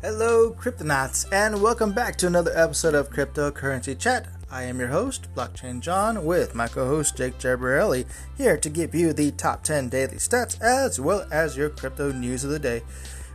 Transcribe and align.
Hello, 0.00 0.52
Cryptonauts, 0.52 1.26
and 1.32 1.60
welcome 1.60 1.90
back 1.90 2.14
to 2.18 2.28
another 2.28 2.52
episode 2.54 2.94
of 2.94 3.10
Cryptocurrency 3.10 3.98
Chat. 3.98 4.28
I 4.48 4.62
am 4.62 4.78
your 4.78 4.90
host, 4.90 5.26
Blockchain 5.34 5.80
John, 5.80 6.24
with 6.24 6.54
my 6.54 6.68
co 6.68 6.86
host 6.86 7.16
Jake 7.16 7.36
Jabarelli, 7.38 8.06
here 8.36 8.56
to 8.56 8.70
give 8.70 8.94
you 8.94 9.12
the 9.12 9.32
top 9.32 9.64
10 9.64 9.88
daily 9.88 10.18
stats 10.18 10.60
as 10.60 11.00
well 11.00 11.26
as 11.32 11.56
your 11.56 11.68
crypto 11.68 12.12
news 12.12 12.44
of 12.44 12.50
the 12.50 12.60
day. 12.60 12.82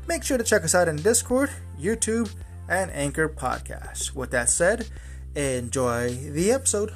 Make 0.08 0.24
sure 0.24 0.38
to 0.38 0.44
check 0.46 0.64
us 0.64 0.74
out 0.74 0.88
in 0.88 0.96
Discord, 0.96 1.50
YouTube, 1.78 2.34
and 2.70 2.90
Anchor 2.92 3.28
Podcasts. 3.28 4.16
With 4.16 4.32
that 4.32 4.50
said, 4.50 4.88
enjoy 5.36 6.16
the 6.16 6.54
episode. 6.54 6.94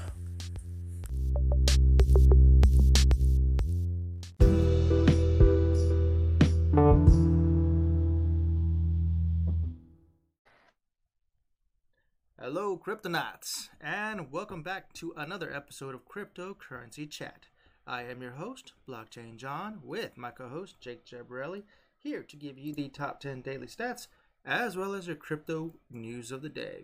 Hello, 12.60 12.76
Cryptonauts, 12.76 13.70
and 13.80 14.32
welcome 14.32 14.64
back 14.64 14.92
to 14.94 15.14
another 15.16 15.54
episode 15.54 15.94
of 15.94 16.08
Cryptocurrency 16.08 17.08
Chat. 17.08 17.46
I 17.86 18.02
am 18.02 18.20
your 18.20 18.32
host, 18.32 18.74
Blockchain 18.90 19.38
John, 19.38 19.78
with 19.84 20.18
my 20.18 20.32
co 20.32 20.50
host, 20.50 20.82
Jake 20.82 21.06
Jabarelli, 21.06 21.62
here 22.00 22.24
to 22.24 22.36
give 22.36 22.58
you 22.58 22.74
the 22.74 22.90
top 22.90 23.20
10 23.20 23.42
daily 23.42 23.68
stats 23.68 24.08
as 24.44 24.76
well 24.76 24.96
as 24.96 25.06
your 25.06 25.16
crypto 25.16 25.76
news 25.92 26.32
of 26.32 26.42
the 26.42 26.50
day. 26.50 26.82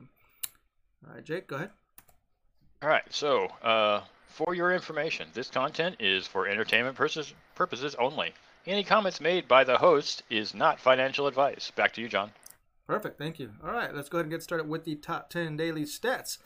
All 1.07 1.15
right, 1.15 1.23
Jake, 1.23 1.47
go 1.47 1.55
ahead. 1.55 1.71
All 2.83 2.89
right, 2.89 3.11
so 3.11 3.47
uh, 3.63 4.01
for 4.27 4.53
your 4.53 4.71
information, 4.71 5.29
this 5.33 5.49
content 5.49 5.95
is 5.99 6.27
for 6.27 6.47
entertainment 6.47 6.95
purposes 7.55 7.95
only. 7.95 8.31
Any 8.67 8.83
comments 8.83 9.19
made 9.19 9.47
by 9.47 9.63
the 9.63 9.79
host 9.79 10.21
is 10.29 10.53
not 10.53 10.79
financial 10.79 11.25
advice. 11.25 11.71
Back 11.75 11.93
to 11.93 12.01
you, 12.01 12.09
John. 12.09 12.29
Perfect, 12.87 13.17
thank 13.17 13.39
you. 13.39 13.51
All 13.63 13.71
right, 13.71 13.95
let's 13.95 14.09
go 14.09 14.17
ahead 14.17 14.25
and 14.25 14.31
get 14.31 14.43
started 14.43 14.67
with 14.67 14.83
the 14.83 14.95
top 14.95 15.29
10 15.29 15.55
daily 15.55 15.83
stats 15.83 16.39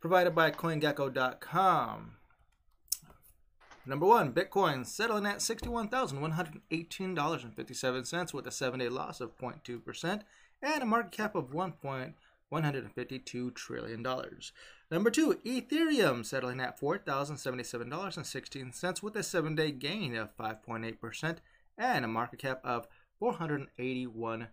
provided 0.00 0.34
by 0.34 0.50
CoinGecko.com. 0.50 2.16
Number 3.86 4.06
one, 4.06 4.32
Bitcoin 4.32 4.86
settling 4.86 5.26
at 5.26 5.38
$61,118.57 5.38 8.34
with 8.34 8.46
a 8.46 8.50
seven 8.50 8.80
day 8.80 8.88
loss 8.88 9.20
of 9.20 9.36
0.2% 9.36 10.22
and 10.62 10.82
a 10.82 10.86
market 10.86 11.12
cap 11.12 11.34
of 11.34 11.50
$1.152 11.50 13.54
trillion. 13.54 14.06
Number 14.90 15.10
two, 15.10 15.38
Ethereum 15.44 16.24
settling 16.24 16.60
at 16.60 16.80
$4,077.16 16.80 19.02
with 19.02 19.16
a 19.16 19.22
seven 19.22 19.54
day 19.54 19.70
gain 19.70 20.16
of 20.16 20.34
5.8% 20.36 21.36
and 21.76 22.04
a 22.04 22.08
market 22.08 22.38
cap 22.38 22.60
of 22.64 22.88
$481 23.20 24.46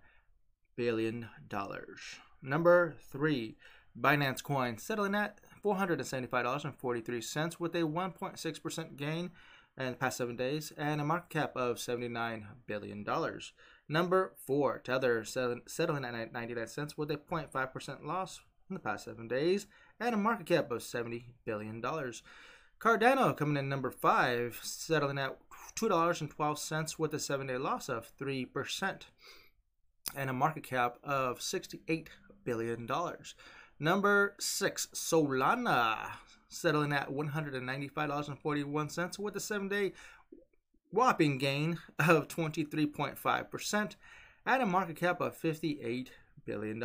billion. 0.75 1.29
dollars. 1.47 1.99
Number 2.41 2.95
three, 3.11 3.57
Binance 3.99 4.41
Coin 4.41 4.77
settling 4.77 5.15
at 5.15 5.39
$475.43 5.63 7.59
with 7.59 7.75
a 7.75 7.81
1.6% 7.81 8.95
gain 8.95 9.31
in 9.77 9.91
the 9.91 9.97
past 9.97 10.17
seven 10.17 10.35
days 10.35 10.73
and 10.77 10.99
a 10.99 11.05
market 11.05 11.29
cap 11.29 11.55
of 11.55 11.77
$79 11.77 12.43
billion. 12.65 13.05
Number 13.87 14.33
four, 14.37 14.79
Tether 14.79 15.23
settling 15.23 16.05
at 16.05 16.33
99 16.33 16.67
cents 16.67 16.97
with 16.97 17.11
a 17.11 17.17
0.5% 17.17 18.05
loss 18.05 18.39
in 18.69 18.73
the 18.73 18.79
past 18.79 19.05
seven 19.05 19.27
days 19.27 19.67
and 19.99 20.15
a 20.15 20.17
market 20.17 20.47
cap 20.47 20.71
of 20.71 20.79
$70 20.79 21.23
billion. 21.45 21.81
Cardano 22.79 23.37
coming 23.37 23.57
in 23.57 23.69
number 23.69 23.91
five, 23.91 24.59
settling 24.63 25.19
at 25.19 25.37
$2.12 25.75 26.99
with 26.99 27.13
a 27.13 27.19
seven 27.19 27.47
day 27.47 27.57
loss 27.57 27.89
of 27.89 28.11
3% 28.17 29.01
and 30.15 30.29
a 30.29 30.33
market 30.33 30.63
cap 30.63 30.97
of 31.03 31.39
$68 31.39 32.07
billion. 32.43 32.87
Number 33.79 34.35
six, 34.39 34.87
Solana, 34.93 36.11
settling 36.49 36.93
at 36.93 37.09
$195.41 37.09 39.19
with 39.19 39.35
a 39.35 39.39
seven 39.39 39.67
day 39.67 39.93
whopping 40.91 41.37
gain 41.37 41.77
of 41.99 42.27
23.5% 42.27 43.95
and 44.45 44.61
a 44.61 44.65
market 44.65 44.97
cap 44.97 45.21
of 45.21 45.39
$58 45.39 46.09
billion. 46.45 46.83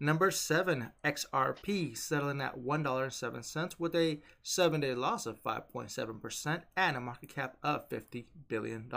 Number 0.00 0.30
seven, 0.30 0.92
XRP, 1.04 1.96
settling 1.96 2.40
at 2.40 2.56
$1.07 2.56 3.74
with 3.80 3.96
a 3.96 4.20
seven 4.44 4.80
day 4.80 4.94
loss 4.94 5.26
of 5.26 5.42
5.7% 5.42 6.62
and 6.76 6.96
a 6.96 7.00
market 7.00 7.34
cap 7.34 7.56
of 7.64 7.88
$50 7.88 8.26
billion. 8.46 8.88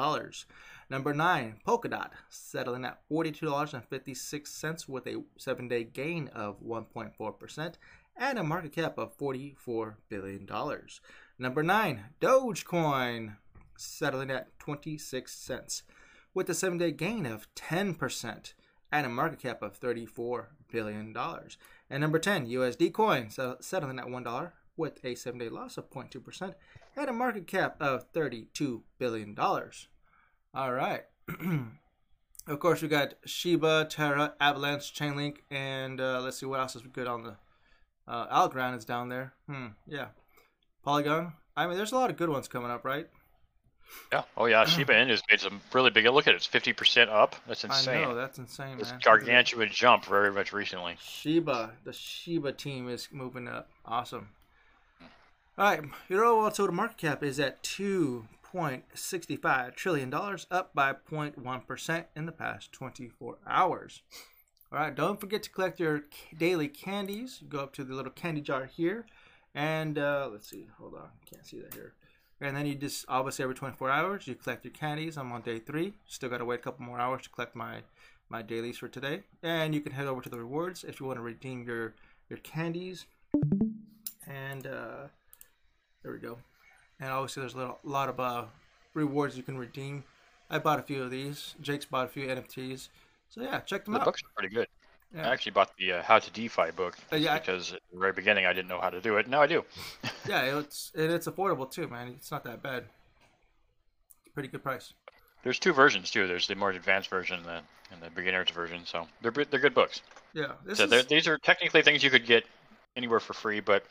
Number 0.92 1.14
nine, 1.16 1.56
Polkadot, 1.68 2.12
settling 2.30 2.86
at 2.86 3.00
$42.56 3.10 4.88
with 4.88 5.08
a 5.08 5.24
seven 5.38 5.68
day 5.68 5.84
gain 5.86 6.28
of 6.36 6.62
1.4% 6.62 7.74
and 8.16 8.38
a 8.38 8.44
market 8.44 8.74
cap 8.74 9.00
of 9.00 9.18
$44 9.18 9.96
billion. 10.08 10.48
Number 11.40 11.64
nine, 11.64 12.02
Dogecoin, 12.20 13.38
settling 13.76 14.30
at 14.30 14.60
26 14.60 15.34
cents 15.34 15.82
with 16.36 16.48
a 16.48 16.54
seven 16.54 16.78
day 16.78 16.92
gain 16.92 17.26
of 17.26 17.48
10% 17.56 18.54
and 18.92 19.06
a 19.06 19.10
market 19.10 19.40
cap 19.40 19.62
of 19.62 19.80
$34 19.80 20.48
billion. 20.72 21.16
And 21.90 22.02
number 22.02 22.20
10, 22.20 22.48
USD 22.48 22.94
coin, 22.94 23.30
settling 23.30 24.00
at 24.00 24.06
$1 24.06 24.52
with 24.78 25.04
a 25.04 25.16
seven 25.16 25.40
day 25.40 25.50
loss 25.50 25.78
of 25.78 25.90
0.2% 25.90 26.54
and 26.96 27.10
a 27.10 27.14
market 27.14 27.48
cap 27.48 27.78
of 27.80 28.12
$32 28.14 28.82
billion. 28.98 29.38
All 30.54 30.74
right. 30.74 31.04
of 32.48 32.60
course, 32.60 32.82
we 32.82 32.88
got 32.88 33.14
Shiba, 33.26 33.88
Terra, 33.90 34.34
Avalanche, 34.40 34.94
Chainlink, 34.94 35.38
and 35.50 36.02
uh, 36.02 36.22
let's 36.22 36.40
see 36.40 36.46
what 36.46 36.60
else 36.60 36.76
is 36.76 36.82
good 36.84 37.08
on 37.08 37.24
the. 37.24 37.36
Uh, 38.08 38.28
Algorand 38.28 38.78
is 38.78 38.84
down 38.84 39.10
there. 39.10 39.34
Hmm, 39.48 39.68
yeah. 39.88 40.08
Polygon. 40.84 41.34
I 41.56 41.68
mean, 41.68 41.78
there's 41.78 41.92
a 41.92 41.96
lot 41.96 42.10
of 42.10 42.18
good 42.18 42.30
ones 42.30 42.48
coming 42.48 42.72
up, 42.72 42.84
right? 42.84 43.08
Yeah. 44.12 44.24
Oh 44.36 44.46
yeah. 44.46 44.66
Shiba 44.66 44.94
Inu 44.94 45.10
has 45.10 45.22
made 45.30 45.40
some 45.40 45.62
really 45.74 45.90
big. 45.90 46.06
Look 46.06 46.28
at 46.28 46.34
it. 46.34 46.38
It's 46.38 46.46
fifty 46.46 46.74
percent 46.74 47.10
up. 47.10 47.36
That's 47.48 47.64
insane. 47.64 47.98
I 47.98 48.02
know 48.04 48.16
that's 48.16 48.38
insane, 48.38 48.78
It's 48.80 48.92
man. 48.92 49.00
gargantuan 49.04 49.70
jump 49.72 50.06
very 50.06 50.32
much 50.32 50.52
recently. 50.54 50.98
Shiba, 51.02 51.72
the 51.84 51.94
Shiba 51.94 52.52
team 52.52 52.90
is 52.90 53.08
moving 53.12 53.48
up. 53.48 53.70
Awesome. 53.86 54.30
All 55.58 55.66
right, 55.66 55.82
your 56.10 56.24
overall 56.26 56.52
total 56.52 56.76
market 56.76 56.98
cap 56.98 57.24
is 57.24 57.40
at 57.40 57.62
two 57.64 58.26
point 58.44 58.84
sixty 58.94 59.36
five 59.36 59.76
trillion 59.76 60.10
dollars, 60.10 60.48
up 60.52 60.74
by 60.74 60.94
0.1 60.94 61.68
percent 61.68 62.08
in 62.16 62.26
the 62.26 62.32
past 62.32 62.72
twenty 62.72 63.08
four 63.10 63.38
hours. 63.48 64.02
All 64.72 64.80
right, 64.80 64.96
don't 64.96 65.20
forget 65.20 65.44
to 65.44 65.50
collect 65.50 65.80
your 65.80 66.04
daily 66.38 66.68
candies. 66.70 67.44
Go 67.48 67.60
up 67.60 67.74
to 67.74 67.84
the 67.84 67.94
little 67.94 68.12
candy 68.12 68.42
jar 68.42 68.66
here, 68.66 69.06
and 69.54 69.98
uh, 69.98 70.30
let's 70.32 70.50
see. 70.50 70.68
Hold 70.80 70.96
on, 70.96 71.10
can't 71.30 71.46
see 71.46 71.60
that 71.60 71.74
here. 71.74 71.94
And 72.42 72.56
then 72.58 72.66
you 72.66 72.76
just 72.76 73.06
obviously 73.08 73.44
every 73.44 73.56
24 73.56 73.90
hours 73.90 74.28
you 74.28 74.36
collect 74.36 74.66
your 74.66 74.74
candies. 74.74 75.18
I'm 75.18 75.32
on 75.32 75.42
day 75.42 75.60
three. 75.60 75.94
Still 76.08 76.30
got 76.30 76.40
to 76.40 76.46
wait 76.46 76.56
a 76.56 76.64
couple 76.64 76.86
more 76.86 77.00
hours 77.00 77.22
to 77.24 77.30
collect 77.30 77.56
my 77.56 77.82
my 78.30 78.42
dailies 78.42 78.78
for 78.78 78.88
today. 78.88 79.22
And 79.44 79.76
you 79.76 79.82
can 79.82 79.92
head 79.92 80.08
over 80.08 80.22
to 80.22 80.30
the 80.30 80.40
rewards 80.40 80.84
if 80.84 81.00
you 81.00 81.06
want 81.06 81.18
to 81.20 81.24
redeem 81.24 81.64
your 81.64 81.94
your 82.30 82.40
candies. 82.40 83.06
And 84.28 84.66
uh, 84.66 85.08
there 86.04 86.12
we 86.12 86.18
go. 86.20 86.38
And 87.00 87.10
obviously 87.10 87.42
there's 87.42 87.54
a 87.54 87.58
little, 87.58 87.80
lot 87.84 88.10
of 88.10 88.20
uh, 88.20 88.46
rewards 88.94 89.36
you 89.38 89.44
can 89.44 89.58
redeem. 89.58 90.04
I 90.50 90.60
bought 90.60 90.80
a 90.80 90.84
few 90.84 91.02
of 91.04 91.12
these. 91.12 91.56
Jake's 91.62 91.86
bought 91.86 92.06
a 92.06 92.10
few 92.10 92.28
NFTs. 92.28 92.90
So 93.30 93.42
yeah, 93.42 93.60
check 93.62 93.86
them 93.86 93.94
The 93.94 94.00
out. 94.02 94.06
books 94.06 94.22
are 94.22 94.30
pretty 94.38 94.54
good. 94.54 94.68
Yeah. 95.14 95.28
I 95.30 95.34
actually 95.34 95.52
bought 95.52 95.72
the 95.78 95.94
uh, 95.94 96.04
How 96.04 96.20
to 96.20 96.32
DeFi 96.32 96.72
book 96.72 96.98
Uh, 97.12 97.18
yeah, 97.18 97.34
I- 97.34 97.40
because 97.40 97.74
at 97.74 97.82
the 97.92 98.00
very 98.00 98.14
beginning 98.14 98.46
I 98.46 98.54
didn't 98.54 98.70
know 98.70 98.80
how 98.80 98.90
to 98.90 99.02
do 99.02 99.18
it. 99.18 99.28
Now 99.28 99.42
I 99.42 99.48
do. 99.48 99.66
Yeah, 100.28 100.60
it's 100.60 100.92
and 100.96 101.12
it's 101.12 101.28
affordable 101.28 101.70
too, 101.70 101.88
man. 101.88 102.08
It's 102.10 102.32
not 102.32 102.44
that 102.44 102.62
bad. 102.62 102.86
Pretty 104.34 104.50
good 104.50 104.64
price. 104.64 104.94
There's 105.44 105.60
two 105.60 105.74
versions 105.74 106.12
too. 106.12 106.28
There's 106.28 106.48
the 106.48 106.56
more 106.56 106.70
advanced 106.70 107.10
version 107.10 107.38
and 107.38 107.46
the 107.46 107.62
and 107.92 108.02
the 108.02 108.10
beginner's 108.12 108.50
version. 108.52 108.82
So 108.86 109.08
they're 109.22 109.32
they're 109.32 109.60
good 109.60 109.74
books. 109.74 110.02
Yeah, 110.34 110.54
this 110.66 110.78
so 110.78 110.86
is, 110.86 111.06
these 111.08 111.28
are 111.28 111.38
technically 111.40 111.82
things 111.82 112.04
you 112.04 112.10
could 112.12 112.26
get 112.26 112.46
anywhere 112.96 113.20
for 113.20 113.34
free, 113.34 113.60
but 113.60 113.84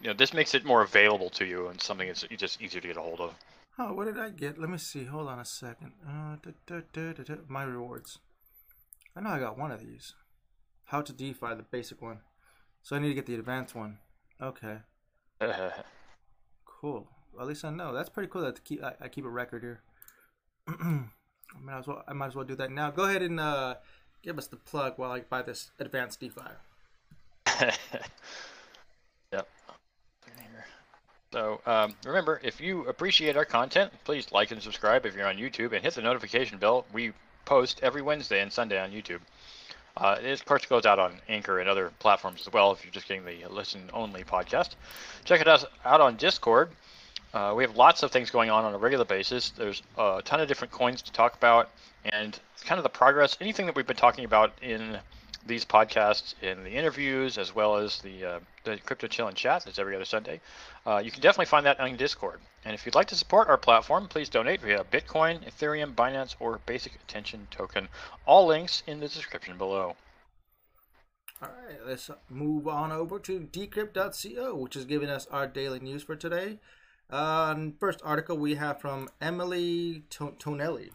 you 0.00 0.08
know 0.08 0.14
this 0.14 0.34
makes 0.34 0.54
it 0.54 0.64
more 0.64 0.82
available 0.82 1.30
to 1.30 1.44
you 1.46 1.68
and 1.68 1.80
something 1.80 2.08
that's 2.08 2.24
just 2.36 2.60
easier 2.60 2.80
to 2.80 2.88
get 2.88 2.96
a 2.96 3.00
hold 3.00 3.20
of. 3.20 3.34
Oh, 3.78 3.94
what 3.94 4.06
did 4.06 4.18
I 4.18 4.30
get? 4.30 4.58
Let 4.58 4.68
me 4.68 4.78
see. 4.78 5.04
Hold 5.04 5.28
on 5.28 5.38
a 5.38 5.44
second. 5.44 5.92
Uh, 6.06 6.36
da, 6.66 6.80
da, 6.92 7.12
da. 7.12 7.34
My 7.46 7.62
rewards. 7.62 8.18
I 9.16 9.20
know 9.20 9.30
I 9.30 9.38
got 9.38 9.56
one 9.56 9.70
of 9.70 9.80
these. 9.80 10.14
How 10.88 11.02
to 11.02 11.12
DeFi, 11.12 11.54
the 11.54 11.64
basic 11.70 12.00
one. 12.00 12.20
So 12.82 12.96
I 12.96 12.98
need 12.98 13.08
to 13.08 13.14
get 13.14 13.26
the 13.26 13.34
advanced 13.34 13.74
one. 13.74 13.98
Okay, 14.40 14.78
cool. 16.64 17.08
Well, 17.32 17.42
at 17.42 17.46
least 17.46 17.64
I 17.64 17.70
know. 17.70 17.92
That's 17.92 18.08
pretty 18.08 18.30
cool 18.30 18.40
that 18.42 18.56
to 18.56 18.62
keep, 18.62 18.82
I, 18.82 18.94
I 19.02 19.08
keep 19.08 19.26
a 19.26 19.28
record 19.28 19.62
here. 19.62 19.82
I 20.68 21.04
might 21.62 21.78
as 21.78 21.86
well. 21.86 22.02
I 22.08 22.14
might 22.14 22.28
as 22.28 22.34
well 22.34 22.46
do 22.46 22.54
that 22.56 22.70
now. 22.70 22.90
Go 22.90 23.04
ahead 23.04 23.22
and 23.22 23.38
uh, 23.38 23.74
give 24.22 24.38
us 24.38 24.46
the 24.46 24.56
plug 24.56 24.94
while 24.96 25.12
I 25.12 25.20
buy 25.20 25.42
this 25.42 25.72
advanced 25.78 26.20
DeFi. 26.20 26.40
yep. 29.32 29.46
So 31.32 31.60
um, 31.66 31.94
remember, 32.06 32.40
if 32.42 32.62
you 32.62 32.86
appreciate 32.86 33.36
our 33.36 33.44
content, 33.44 33.92
please 34.04 34.32
like 34.32 34.52
and 34.52 34.62
subscribe 34.62 35.04
if 35.04 35.14
you're 35.14 35.28
on 35.28 35.36
YouTube, 35.36 35.74
and 35.74 35.84
hit 35.84 35.94
the 35.94 36.02
notification 36.02 36.56
bell. 36.56 36.86
We 36.94 37.12
post 37.44 37.80
every 37.82 38.00
Wednesday 38.00 38.40
and 38.40 38.50
Sunday 38.50 38.80
on 38.80 38.90
YouTube. 38.90 39.20
Uh, 39.98 40.16
it, 40.22 40.44
goes 40.68 40.86
out 40.86 41.00
on 41.00 41.12
Anchor 41.28 41.58
and 41.58 41.68
other 41.68 41.90
platforms 41.98 42.42
as 42.46 42.52
well 42.52 42.70
if 42.70 42.84
you're 42.84 42.92
just 42.92 43.08
getting 43.08 43.24
the 43.24 43.46
listen 43.50 43.90
only 43.92 44.22
podcast. 44.22 44.76
Check 45.24 45.40
it 45.40 45.48
out 45.48 46.00
on 46.00 46.16
Discord. 46.16 46.70
Uh, 47.34 47.52
we 47.56 47.64
have 47.64 47.76
lots 47.76 48.02
of 48.02 48.10
things 48.10 48.30
going 48.30 48.48
on 48.48 48.64
on 48.64 48.74
a 48.74 48.78
regular 48.78 49.04
basis. 49.04 49.50
There's 49.50 49.82
a 49.98 50.22
ton 50.24 50.40
of 50.40 50.48
different 50.48 50.72
coins 50.72 51.02
to 51.02 51.12
talk 51.12 51.34
about, 51.34 51.68
and 52.04 52.38
kind 52.64 52.78
of 52.78 52.84
the 52.84 52.88
progress, 52.88 53.36
anything 53.40 53.66
that 53.66 53.74
we've 53.74 53.86
been 53.86 53.96
talking 53.96 54.24
about 54.24 54.52
in 54.62 54.98
these 55.48 55.64
podcasts, 55.64 56.34
in 56.42 56.62
the 56.62 56.70
interviews, 56.70 57.38
as 57.38 57.54
well 57.54 57.76
as 57.76 57.98
the 58.02 58.24
uh, 58.24 58.40
the 58.64 58.76
crypto 58.78 59.06
chill 59.08 59.26
and 59.26 59.36
chat 59.36 59.64
that's 59.64 59.78
every 59.78 59.96
other 59.96 60.04
Sunday. 60.04 60.40
Uh, 60.86 61.00
you 61.02 61.10
can 61.10 61.20
definitely 61.20 61.46
find 61.46 61.66
that 61.66 61.80
on 61.80 61.96
Discord. 61.96 62.38
And 62.64 62.74
if 62.74 62.84
you'd 62.84 62.94
like 62.94 63.08
to 63.08 63.16
support 63.16 63.48
our 63.48 63.56
platform, 63.56 64.08
please 64.08 64.28
donate 64.28 64.60
via 64.60 64.84
Bitcoin, 64.84 65.42
Ethereum, 65.44 65.94
Binance, 65.94 66.36
or 66.38 66.60
Basic 66.66 66.94
Attention 66.94 67.46
Token. 67.50 67.88
All 68.26 68.46
links 68.46 68.82
in 68.86 69.00
the 69.00 69.08
description 69.08 69.56
below. 69.56 69.96
All 71.40 71.48
right, 71.48 71.78
let's 71.86 72.10
move 72.28 72.66
on 72.66 72.90
over 72.90 73.18
to 73.20 73.40
decrypt.co, 73.40 74.54
which 74.56 74.76
is 74.76 74.84
giving 74.84 75.08
us 75.08 75.26
our 75.30 75.46
daily 75.46 75.78
news 75.80 76.02
for 76.02 76.16
today. 76.16 76.58
Uh, 77.10 77.54
first 77.78 78.00
article 78.04 78.36
we 78.36 78.56
have 78.56 78.80
from 78.80 79.08
Emily 79.20 80.02
Tonelli. 80.10 80.90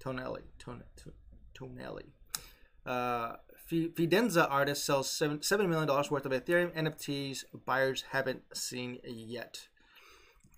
Tonelli. 0.00 0.42
Tonelli. 1.54 2.17
Uh, 2.86 3.36
Fidenza 3.70 4.50
artist 4.50 4.84
sells 4.84 5.10
seven, 5.10 5.38
$7 5.38 5.68
million 5.68 5.88
worth 5.88 6.24
of 6.24 6.32
Ethereum 6.32 6.72
NFTs 6.74 7.44
buyers 7.66 8.04
haven't 8.12 8.42
seen 8.56 8.98
yet. 9.04 9.68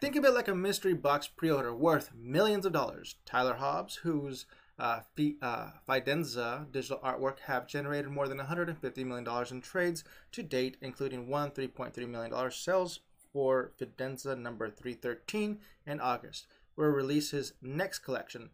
Think 0.00 0.16
of 0.16 0.24
it 0.24 0.32
like 0.32 0.48
a 0.48 0.54
mystery 0.54 0.94
box 0.94 1.26
pre 1.26 1.50
order 1.50 1.74
worth 1.74 2.10
millions 2.14 2.64
of 2.64 2.72
dollars. 2.72 3.16
Tyler 3.26 3.54
Hobbs, 3.54 3.96
whose 3.96 4.46
uh, 4.78 5.00
uh, 5.42 5.70
Fidenza 5.88 6.70
digital 6.72 6.98
artwork 7.04 7.40
have 7.40 7.66
generated 7.66 8.10
more 8.10 8.28
than 8.28 8.38
$150 8.38 9.04
million 9.04 9.28
in 9.50 9.60
trades 9.60 10.04
to 10.32 10.42
date, 10.42 10.76
including 10.80 11.28
one 11.28 11.50
$3.3 11.50 12.08
million 12.08 12.50
sales 12.50 13.00
for 13.32 13.72
Fidenza 13.78 14.38
number 14.38 14.70
313 14.70 15.58
in 15.86 16.00
August, 16.00 16.46
will 16.76 16.86
release 16.86 17.32
his 17.32 17.52
next 17.60 17.98
collection, 17.98 18.50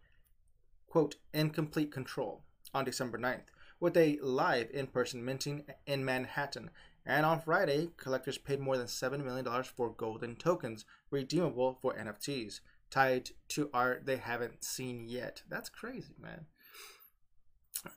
quote, 0.89 1.17
Incomplete 1.33 1.93
Control, 1.93 2.43
on 2.75 2.85
December 2.85 3.19
9th, 3.19 3.47
with 3.81 3.97
a 3.97 4.19
live 4.23 4.71
in 4.73 4.87
person 4.87 5.25
minting 5.25 5.65
in 5.87 6.05
Manhattan. 6.05 6.71
And 7.05 7.25
on 7.25 7.41
Friday, 7.41 7.91
collectors 7.97 8.39
paid 8.39 8.61
more 8.61 8.77
than 8.77 8.87
$7 8.87 9.25
million 9.25 9.47
for 9.63 9.91
golden 9.91 10.37
tokens, 10.37 10.85
redeemable 11.11 11.79
for 11.81 11.95
NFTs, 11.95 12.61
tied 12.91 13.31
to 13.49 13.71
art 13.73 14.07
they 14.07 14.17
haven't 14.17 14.65
seen 14.65 15.07
yet. 15.09 15.43
That's 15.49 15.69
crazy, 15.69 16.15
man 16.21 16.47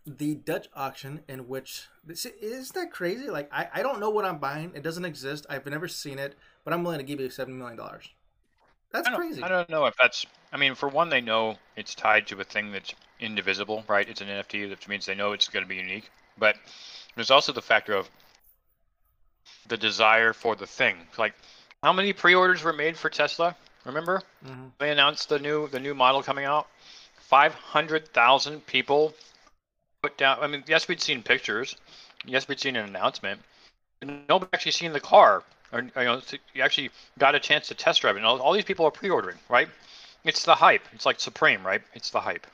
the 0.05 0.35
Dutch 0.35 0.67
auction 0.73 1.21
in 1.27 1.47
which 1.47 1.87
is 2.07 2.69
that 2.71 2.91
crazy? 2.91 3.29
Like 3.29 3.49
I, 3.51 3.67
I 3.75 3.83
don't 3.83 3.99
know 3.99 4.09
what 4.09 4.25
I'm 4.25 4.37
buying. 4.37 4.71
It 4.75 4.83
doesn't 4.83 5.05
exist. 5.05 5.45
I've 5.49 5.65
never 5.65 5.87
seen 5.87 6.19
it, 6.19 6.35
but 6.63 6.73
I'm 6.73 6.83
willing 6.83 6.99
to 6.99 7.05
give 7.05 7.19
you 7.19 7.29
seven 7.29 7.57
million 7.57 7.77
dollars. 7.77 8.09
That's 8.91 9.07
I 9.07 9.15
crazy. 9.15 9.43
I 9.43 9.47
don't 9.47 9.69
know 9.69 9.85
if 9.85 9.95
that's. 9.97 10.25
I 10.51 10.57
mean, 10.57 10.75
for 10.75 10.89
one, 10.89 11.09
they 11.09 11.21
know 11.21 11.57
it's 11.75 11.93
tied 11.93 12.27
to 12.27 12.39
a 12.39 12.43
thing 12.43 12.71
that's 12.71 12.93
indivisible, 13.19 13.83
right? 13.87 14.07
It's 14.07 14.21
an 14.21 14.27
NFT, 14.27 14.69
which 14.69 14.87
means 14.87 15.05
they 15.05 15.15
know 15.15 15.33
it's 15.33 15.47
going 15.47 15.63
to 15.63 15.69
be 15.69 15.75
unique. 15.75 16.09
But 16.37 16.55
there's 17.15 17.31
also 17.31 17.51
the 17.51 17.61
factor 17.61 17.93
of 17.93 18.09
the 19.67 19.77
desire 19.77 20.33
for 20.33 20.55
the 20.55 20.67
thing. 20.67 20.95
Like, 21.17 21.33
how 21.83 21.93
many 21.93 22.13
pre-orders 22.13 22.63
were 22.63 22.73
made 22.73 22.97
for 22.97 23.09
Tesla? 23.09 23.55
Remember, 23.85 24.21
mm-hmm. 24.45 24.67
they 24.77 24.91
announced 24.91 25.29
the 25.29 25.39
new 25.39 25.67
the 25.69 25.79
new 25.79 25.93
model 25.93 26.21
coming 26.21 26.45
out. 26.45 26.67
Five 27.19 27.53
hundred 27.53 28.07
thousand 28.09 28.65
people 28.65 29.13
put 30.01 30.17
down. 30.17 30.39
I 30.41 30.47
mean, 30.47 30.63
yes, 30.67 30.87
we'd 30.87 31.01
seen 31.01 31.23
pictures. 31.23 31.75
Yes, 32.25 32.47
we'd 32.47 32.59
seen 32.59 32.75
an 32.75 32.87
announcement. 32.87 33.41
Nobody 34.01 34.49
actually 34.53 34.73
seen 34.73 34.91
the 34.91 34.99
car, 34.99 35.43
or 35.71 35.81
you 35.81 35.91
know, 35.95 36.21
you 36.53 36.61
actually 36.61 36.89
got 37.17 37.35
a 37.35 37.39
chance 37.39 37.67
to 37.69 37.75
test 37.75 38.01
drive 38.01 38.15
it. 38.15 38.19
And 38.19 38.25
all, 38.25 38.39
all 38.41 38.53
these 38.53 38.65
people 38.65 38.85
are 38.85 38.91
pre-ordering, 38.91 39.37
right? 39.49 39.69
It's 40.25 40.43
the 40.43 40.55
hype. 40.55 40.83
It's 40.91 41.05
like 41.05 41.19
Supreme, 41.19 41.65
right? 41.65 41.81
It's 41.93 42.09
the 42.09 42.19
hype. 42.19 42.45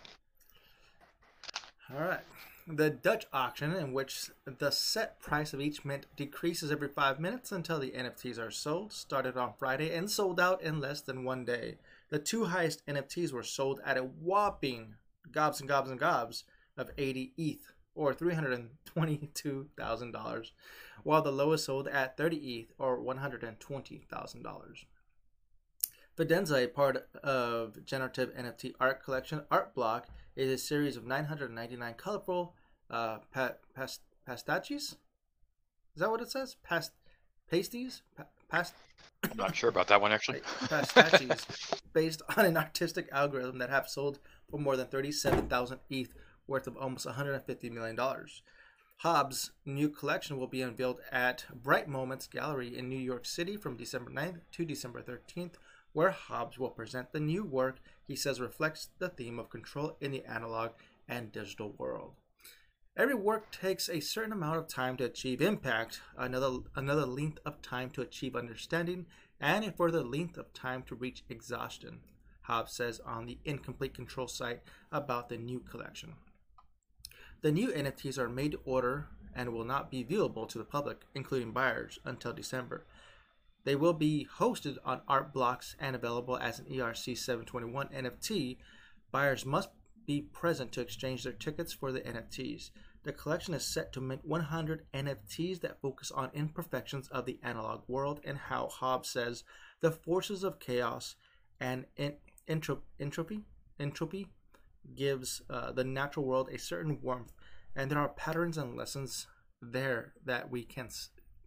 All 1.93 2.01
right. 2.01 2.21
The 2.67 2.89
Dutch 2.89 3.27
auction, 3.31 3.75
in 3.75 3.93
which 3.93 4.31
the 4.45 4.71
set 4.71 5.19
price 5.19 5.53
of 5.53 5.61
each 5.61 5.85
mint 5.85 6.07
decreases 6.15 6.71
every 6.71 6.87
five 6.87 7.19
minutes 7.19 7.51
until 7.51 7.77
the 7.77 7.91
NFTs 7.91 8.39
are 8.39 8.49
sold, 8.49 8.91
started 8.91 9.37
on 9.37 9.53
Friday 9.59 9.95
and 9.95 10.09
sold 10.09 10.39
out 10.39 10.63
in 10.63 10.79
less 10.79 11.01
than 11.01 11.23
one 11.23 11.45
day. 11.45 11.77
The 12.09 12.17
two 12.17 12.45
highest 12.45 12.83
NFTs 12.87 13.31
were 13.31 13.43
sold 13.43 13.81
at 13.85 13.97
a 13.97 14.03
whopping 14.03 14.95
gobs 15.31 15.59
and 15.59 15.69
gobs 15.69 15.91
and 15.91 15.99
gobs 15.99 16.43
of 16.75 16.89
80 16.97 17.33
ETH 17.37 17.71
or 17.93 18.15
$322,000, 18.15 20.51
while 21.03 21.21
the 21.21 21.31
lowest 21.31 21.65
sold 21.65 21.87
at 21.87 22.17
30 22.17 22.37
ETH 22.37 22.73
or 22.79 22.97
$120,000. 22.97 24.85
Fidenza, 26.17 26.63
a 26.63 26.67
part 26.67 27.07
of 27.23 27.85
generative 27.85 28.33
NFT 28.33 28.73
art 28.79 29.03
collection 29.03 29.43
Art 29.51 29.75
Block, 29.75 30.07
is 30.35 30.51
a 30.51 30.57
series 30.57 30.97
of 30.97 31.05
999 31.05 31.93
colorful 31.95 32.53
uh, 32.89 33.19
pa- 33.33 33.53
past- 33.73 34.01
pastachis. 34.27 34.95
Is 35.95 35.97
that 35.97 36.09
what 36.11 36.21
it 36.21 36.31
says? 36.31 36.55
Past 36.63 36.91
pasties? 37.49 38.01
Pa- 38.17 38.25
past. 38.49 38.73
I'm 39.23 39.37
not 39.37 39.55
sure 39.55 39.69
about 39.69 39.87
that 39.87 40.01
one 40.01 40.11
actually. 40.11 40.39
pastachis, 40.61 41.81
based 41.93 42.21
on 42.37 42.45
an 42.45 42.57
artistic 42.57 43.07
algorithm 43.11 43.59
that 43.59 43.69
have 43.69 43.87
sold 43.87 44.19
for 44.49 44.59
more 44.59 44.75
than 44.75 44.87
37,000 44.87 45.79
ETH 45.89 46.13
worth 46.47 46.67
of 46.67 46.77
almost 46.77 47.07
$150 47.07 47.71
million. 47.71 47.97
Hobbs' 48.97 49.51
new 49.65 49.89
collection 49.89 50.37
will 50.37 50.47
be 50.47 50.61
unveiled 50.61 50.99
at 51.11 51.45
Bright 51.53 51.87
Moments 51.87 52.27
Gallery 52.27 52.77
in 52.77 52.87
New 52.87 52.99
York 52.99 53.25
City 53.25 53.57
from 53.57 53.75
December 53.75 54.11
9th 54.11 54.39
to 54.53 54.63
December 54.65 55.01
13th, 55.01 55.53
where 55.91 56.11
Hobbs 56.11 56.57
will 56.57 56.69
present 56.69 57.11
the 57.11 57.19
new 57.19 57.43
work 57.43 57.79
he 58.07 58.15
says 58.15 58.39
reflects 58.39 58.89
the 58.99 59.09
theme 59.09 59.39
of 59.39 59.49
control 59.49 59.97
in 59.99 60.11
the 60.11 60.23
analog 60.25 60.71
and 61.07 61.31
digital 61.31 61.73
world. 61.77 62.13
Every 62.97 63.15
work 63.15 63.51
takes 63.51 63.89
a 63.89 63.99
certain 63.99 64.31
amount 64.31 64.57
of 64.57 64.67
time 64.67 64.95
to 64.97 65.05
achieve 65.05 65.41
impact, 65.41 66.01
another 66.17 66.59
another 66.75 67.05
length 67.05 67.39
of 67.45 67.61
time 67.61 67.89
to 67.91 68.01
achieve 68.01 68.35
understanding, 68.35 69.05
and 69.39 69.65
a 69.65 69.71
further 69.71 70.03
length 70.03 70.37
of 70.37 70.53
time 70.53 70.83
to 70.83 70.95
reach 70.95 71.23
exhaustion, 71.27 71.99
Hobbs 72.43 72.73
says 72.73 73.01
on 73.05 73.25
the 73.25 73.39
Incomplete 73.43 73.93
Control 73.93 74.27
site 74.27 74.61
about 74.91 75.29
the 75.29 75.37
new 75.37 75.59
collection. 75.59 76.13
The 77.41 77.51
new 77.51 77.69
NFTs 77.69 78.17
are 78.17 78.29
made 78.29 78.53
to 78.53 78.59
order 78.65 79.07
and 79.35 79.51
will 79.51 79.65
not 79.65 79.91
be 79.91 80.05
viewable 80.05 80.47
to 80.49 80.57
the 80.57 80.63
public, 80.63 81.01
including 81.13 81.51
buyers, 81.51 81.99
until 82.05 82.33
December. 82.33 82.85
They 83.65 83.75
will 83.75 83.93
be 83.93 84.27
hosted 84.37 84.77
on 84.85 85.01
art 85.07 85.33
blocks 85.33 85.75
and 85.79 85.95
available 85.95 86.37
as 86.37 86.59
an 86.59 86.65
ERC 86.65 87.17
721 87.17 87.89
NFT. 87.89 88.57
Buyers 89.11 89.45
must 89.45 89.69
be 90.05 90.21
present 90.21 90.71
to 90.73 90.81
exchange 90.81 91.23
their 91.23 91.33
tickets 91.33 91.73
for 91.73 91.91
the 91.91 92.01
NFTs. 92.01 92.69
The 93.03 93.11
collection 93.11 93.53
is 93.53 93.65
set 93.65 93.91
to 93.93 94.01
mint 94.01 94.23
100 94.23 94.85
NFTs 94.93 95.61
that 95.61 95.81
focus 95.81 96.11
on 96.11 96.29
imperfections 96.33 97.07
of 97.09 97.25
the 97.25 97.39
analog 97.43 97.81
world 97.87 98.21
and 98.23 98.37
how 98.37 98.67
Hobbs 98.67 99.09
says 99.09 99.43
the 99.81 99.91
forces 99.91 100.43
of 100.43 100.59
chaos 100.59 101.15
and 101.59 101.85
entropy, 102.47 103.43
entropy 103.79 104.27
gives 104.93 105.41
uh, 105.49 105.71
the 105.71 105.83
natural 105.83 106.25
world 106.25 106.49
a 106.51 106.59
certain 106.59 106.99
warmth, 107.01 107.33
and 107.75 107.89
there 107.89 107.99
are 107.99 108.09
patterns 108.09 108.57
and 108.57 108.75
lessons 108.75 109.27
there 109.61 110.13
that 110.23 110.51
we 110.51 110.63
can 110.63 110.89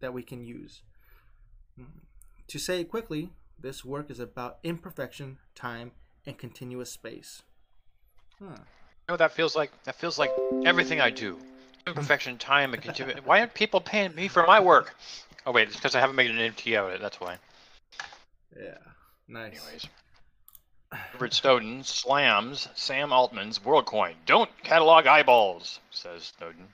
that 0.00 0.12
we 0.12 0.22
can 0.22 0.42
use. 0.44 0.82
To 2.48 2.58
say 2.58 2.80
it 2.80 2.88
quickly, 2.88 3.30
this 3.60 3.84
work 3.84 4.10
is 4.10 4.20
about 4.20 4.58
imperfection, 4.64 5.38
time, 5.54 5.92
and 6.24 6.38
continuous 6.38 6.90
space. 6.90 7.42
Hmm. 8.38 8.52
You 8.52 8.56
know 9.10 9.16
that 9.16 9.32
feels 9.32 9.54
like? 9.54 9.70
That 9.84 9.96
feels 9.96 10.18
like 10.18 10.30
everything 10.64 11.00
I 11.00 11.10
do. 11.10 11.38
Imperfection, 11.86 12.38
time, 12.38 12.72
and 12.72 12.82
continuous. 12.82 13.20
why 13.24 13.40
aren't 13.40 13.52
people 13.52 13.80
paying 13.80 14.14
me 14.14 14.28
for 14.28 14.46
my 14.46 14.60
work? 14.60 14.94
Oh 15.46 15.52
wait, 15.52 15.68
it's 15.68 15.76
because 15.76 15.94
I 15.94 16.00
haven't 16.00 16.16
made 16.16 16.30
an 16.30 16.36
NFT 16.36 16.76
out 16.76 16.88
of 16.88 16.94
it. 16.94 17.00
That's 17.02 17.20
why. 17.20 17.36
Yeah. 18.58 18.78
Nice. 19.28 19.60
Anyways. 19.62 19.86
Robert 21.12 21.34
Snowden 21.34 21.84
slams 21.84 22.68
Sam 22.74 23.12
Altman's 23.12 23.58
WorldCoin. 23.58 24.14
Don't 24.24 24.50
catalog 24.62 25.06
eyeballs, 25.06 25.80
says 25.90 26.32
Snowden. 26.38 26.66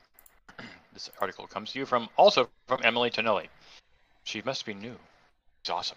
this 0.93 1.11
article 1.21 1.49
comes 1.49 1.73
to 1.73 1.81
you 1.81 1.87
from 1.87 2.09
also 2.16 2.49
from 2.69 2.81
Emily 2.85 3.11
Tonelli. 3.11 3.49
She 4.23 4.40
must 4.43 4.64
be 4.66 4.75
new. 4.75 4.97
It's 5.64 5.71
awesome. 5.71 5.97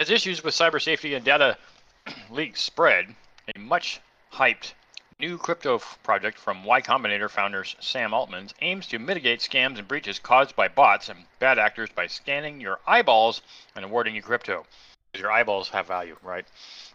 As 0.00 0.08
issues 0.08 0.42
with 0.42 0.54
cyber 0.54 0.80
safety 0.80 1.12
and 1.12 1.22
data 1.22 1.58
leaks 2.30 2.62
spread, 2.62 3.14
a 3.54 3.58
much 3.58 4.00
hyped 4.32 4.72
new 5.20 5.36
crypto 5.36 5.78
project 6.02 6.38
from 6.38 6.64
Y 6.64 6.80
Combinator 6.80 7.28
founders 7.28 7.76
Sam 7.80 8.14
Altman 8.14 8.48
aims 8.62 8.86
to 8.86 8.98
mitigate 8.98 9.40
scams 9.40 9.76
and 9.76 9.86
breaches 9.86 10.18
caused 10.18 10.56
by 10.56 10.68
bots 10.68 11.10
and 11.10 11.26
bad 11.38 11.58
actors 11.58 11.90
by 11.90 12.06
scanning 12.06 12.62
your 12.62 12.80
eyeballs 12.86 13.42
and 13.76 13.84
awarding 13.84 14.14
you 14.14 14.22
crypto. 14.22 14.64
Because 15.12 15.20
your 15.20 15.32
eyeballs 15.32 15.68
have 15.68 15.86
value, 15.86 16.16
right? 16.22 16.46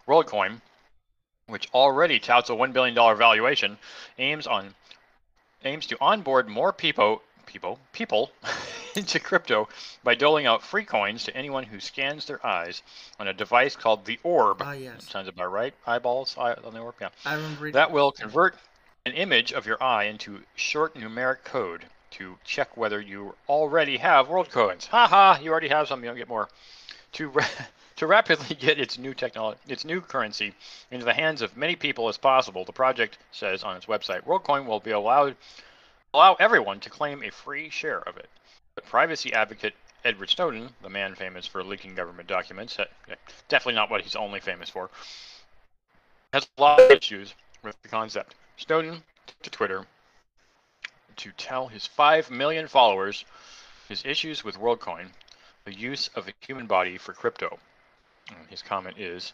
WorldCoin, 0.08 0.60
which 1.46 1.68
already 1.72 2.18
touts 2.18 2.50
a 2.50 2.54
$1 2.54 2.72
billion 2.72 2.96
valuation, 2.96 3.78
aims 4.18 4.48
on 4.48 4.74
aims 5.62 5.86
to 5.86 5.96
onboard 6.00 6.48
more 6.48 6.72
people 6.72 7.22
people 7.48 7.80
people 7.92 8.30
into 8.96 9.18
crypto 9.18 9.68
by 10.04 10.14
doling 10.14 10.46
out 10.46 10.62
free 10.62 10.84
coins 10.84 11.24
to 11.24 11.36
anyone 11.36 11.64
who 11.64 11.80
scans 11.80 12.26
their 12.26 12.44
eyes 12.46 12.82
on 13.18 13.26
a 13.26 13.32
device 13.32 13.74
called 13.74 14.04
the 14.04 14.18
Orb. 14.22 14.58
Ah, 14.60 14.72
yes. 14.72 15.08
Sounds 15.08 15.28
about 15.28 15.50
right. 15.50 15.74
Eyeballs 15.86 16.36
eye, 16.38 16.54
on 16.64 16.74
the 16.74 16.80
Orb. 16.80 16.94
Yeah. 17.00 17.08
I 17.24 17.34
remember 17.34 17.72
That 17.72 17.90
will 17.90 18.12
convert 18.12 18.54
an 19.06 19.12
image 19.14 19.52
of 19.52 19.66
your 19.66 19.82
eye 19.82 20.04
into 20.04 20.42
short 20.54 20.94
numeric 20.94 21.42
code 21.44 21.84
to 22.10 22.36
check 22.44 22.76
whether 22.76 23.00
you 23.00 23.34
already 23.48 23.96
have 23.96 24.28
world 24.28 24.50
coins. 24.50 24.86
Ha 24.86 25.06
ha! 25.06 25.38
You 25.42 25.50
already 25.50 25.68
have 25.68 25.88
some. 25.88 26.00
You 26.02 26.10
don't 26.10 26.16
get 26.16 26.28
more. 26.28 26.48
To 27.12 27.28
ra- 27.28 27.44
to 27.96 28.06
rapidly 28.06 28.54
get 28.54 28.78
its 28.78 28.98
new 28.98 29.14
technology, 29.14 29.58
its 29.68 29.84
new 29.84 30.00
currency 30.00 30.54
into 30.90 31.04
the 31.04 31.14
hands 31.14 31.42
of 31.42 31.56
many 31.56 31.76
people 31.76 32.08
as 32.08 32.16
possible, 32.18 32.64
the 32.64 32.72
project 32.72 33.18
says 33.32 33.62
on 33.62 33.76
its 33.76 33.86
website, 33.86 34.24
WorldCoin 34.24 34.66
will 34.66 34.80
be 34.80 34.92
allowed 34.92 35.36
allow 36.14 36.34
everyone 36.34 36.80
to 36.80 36.90
claim 36.90 37.22
a 37.22 37.30
free 37.30 37.70
share 37.70 38.00
of 38.00 38.16
it. 38.16 38.28
But 38.74 38.86
privacy 38.86 39.32
advocate 39.32 39.74
Edward 40.04 40.30
Snowden, 40.30 40.70
the 40.82 40.88
man 40.88 41.14
famous 41.14 41.46
for 41.46 41.62
leaking 41.62 41.94
government 41.94 42.28
documents, 42.28 42.78
definitely 43.48 43.74
not 43.74 43.90
what 43.90 44.02
he's 44.02 44.16
only 44.16 44.40
famous 44.40 44.70
for, 44.70 44.90
has 46.32 46.46
a 46.56 46.60
lot 46.60 46.80
of 46.80 46.90
issues 46.90 47.34
with 47.62 47.80
the 47.82 47.88
concept. 47.88 48.34
Snowden 48.56 49.02
took 49.26 49.42
to 49.42 49.50
Twitter 49.50 49.86
to 51.16 51.32
tell 51.32 51.66
his 51.66 51.86
5 51.86 52.30
million 52.30 52.68
followers 52.68 53.24
his 53.88 54.04
issues 54.04 54.44
with 54.44 54.58
WorldCoin, 54.58 55.08
the 55.64 55.74
use 55.74 56.08
of 56.14 56.28
a 56.28 56.32
human 56.40 56.66
body 56.66 56.96
for 56.96 57.12
crypto. 57.12 57.58
And 58.28 58.46
his 58.48 58.62
comment 58.62 58.98
is 58.98 59.32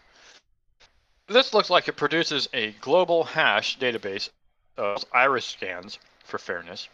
This 1.27 1.53
looks 1.53 1.71
like 1.71 1.89
it 1.89 1.97
produces 1.97 2.49
a 2.53 2.73
global 2.81 3.25
hash 3.25 3.79
database 3.79 4.31
of 4.77 5.05
iris 5.13 5.45
scans 5.47 5.99
for 6.25 6.39
fairness 6.39 6.89